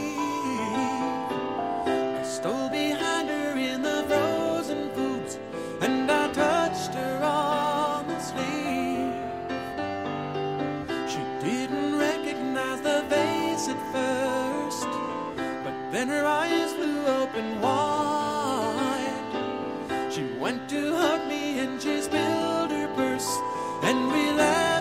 Then 15.93 16.07
her 16.07 16.25
eyes 16.25 16.73
flew 16.73 17.05
open 17.05 17.61
wide. 17.61 19.29
She 20.09 20.23
went 20.39 20.67
to 20.69 20.95
hug 20.95 21.27
me 21.27 21.59
and 21.59 21.79
she 21.79 22.01
spilled 22.01 22.71
her 22.71 22.87
purse, 22.95 23.29
and 23.83 24.11
we 24.11 24.31
laughed 24.31 24.72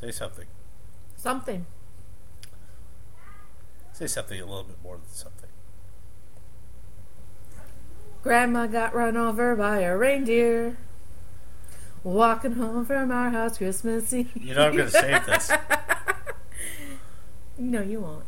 Say 0.00 0.10
something. 0.12 0.46
Something. 1.16 1.66
Say 3.92 4.06
something 4.06 4.40
a 4.40 4.46
little 4.46 4.64
bit 4.64 4.78
more 4.82 4.96
than 4.96 5.08
something. 5.08 5.50
Grandma 8.22 8.66
got 8.66 8.94
run 8.94 9.18
over 9.18 9.54
by 9.54 9.80
a 9.80 9.94
reindeer. 9.96 10.78
Walking 12.02 12.52
home 12.52 12.86
from 12.86 13.10
our 13.10 13.28
house 13.28 13.58
Christmas 13.58 14.10
Eve. 14.14 14.30
You 14.34 14.54
know 14.54 14.68
I'm 14.68 14.76
going 14.76 14.90
to 14.90 14.90
save 14.90 15.26
this. 15.26 15.52
no, 17.58 17.82
you 17.82 18.00
won't. 18.00 18.24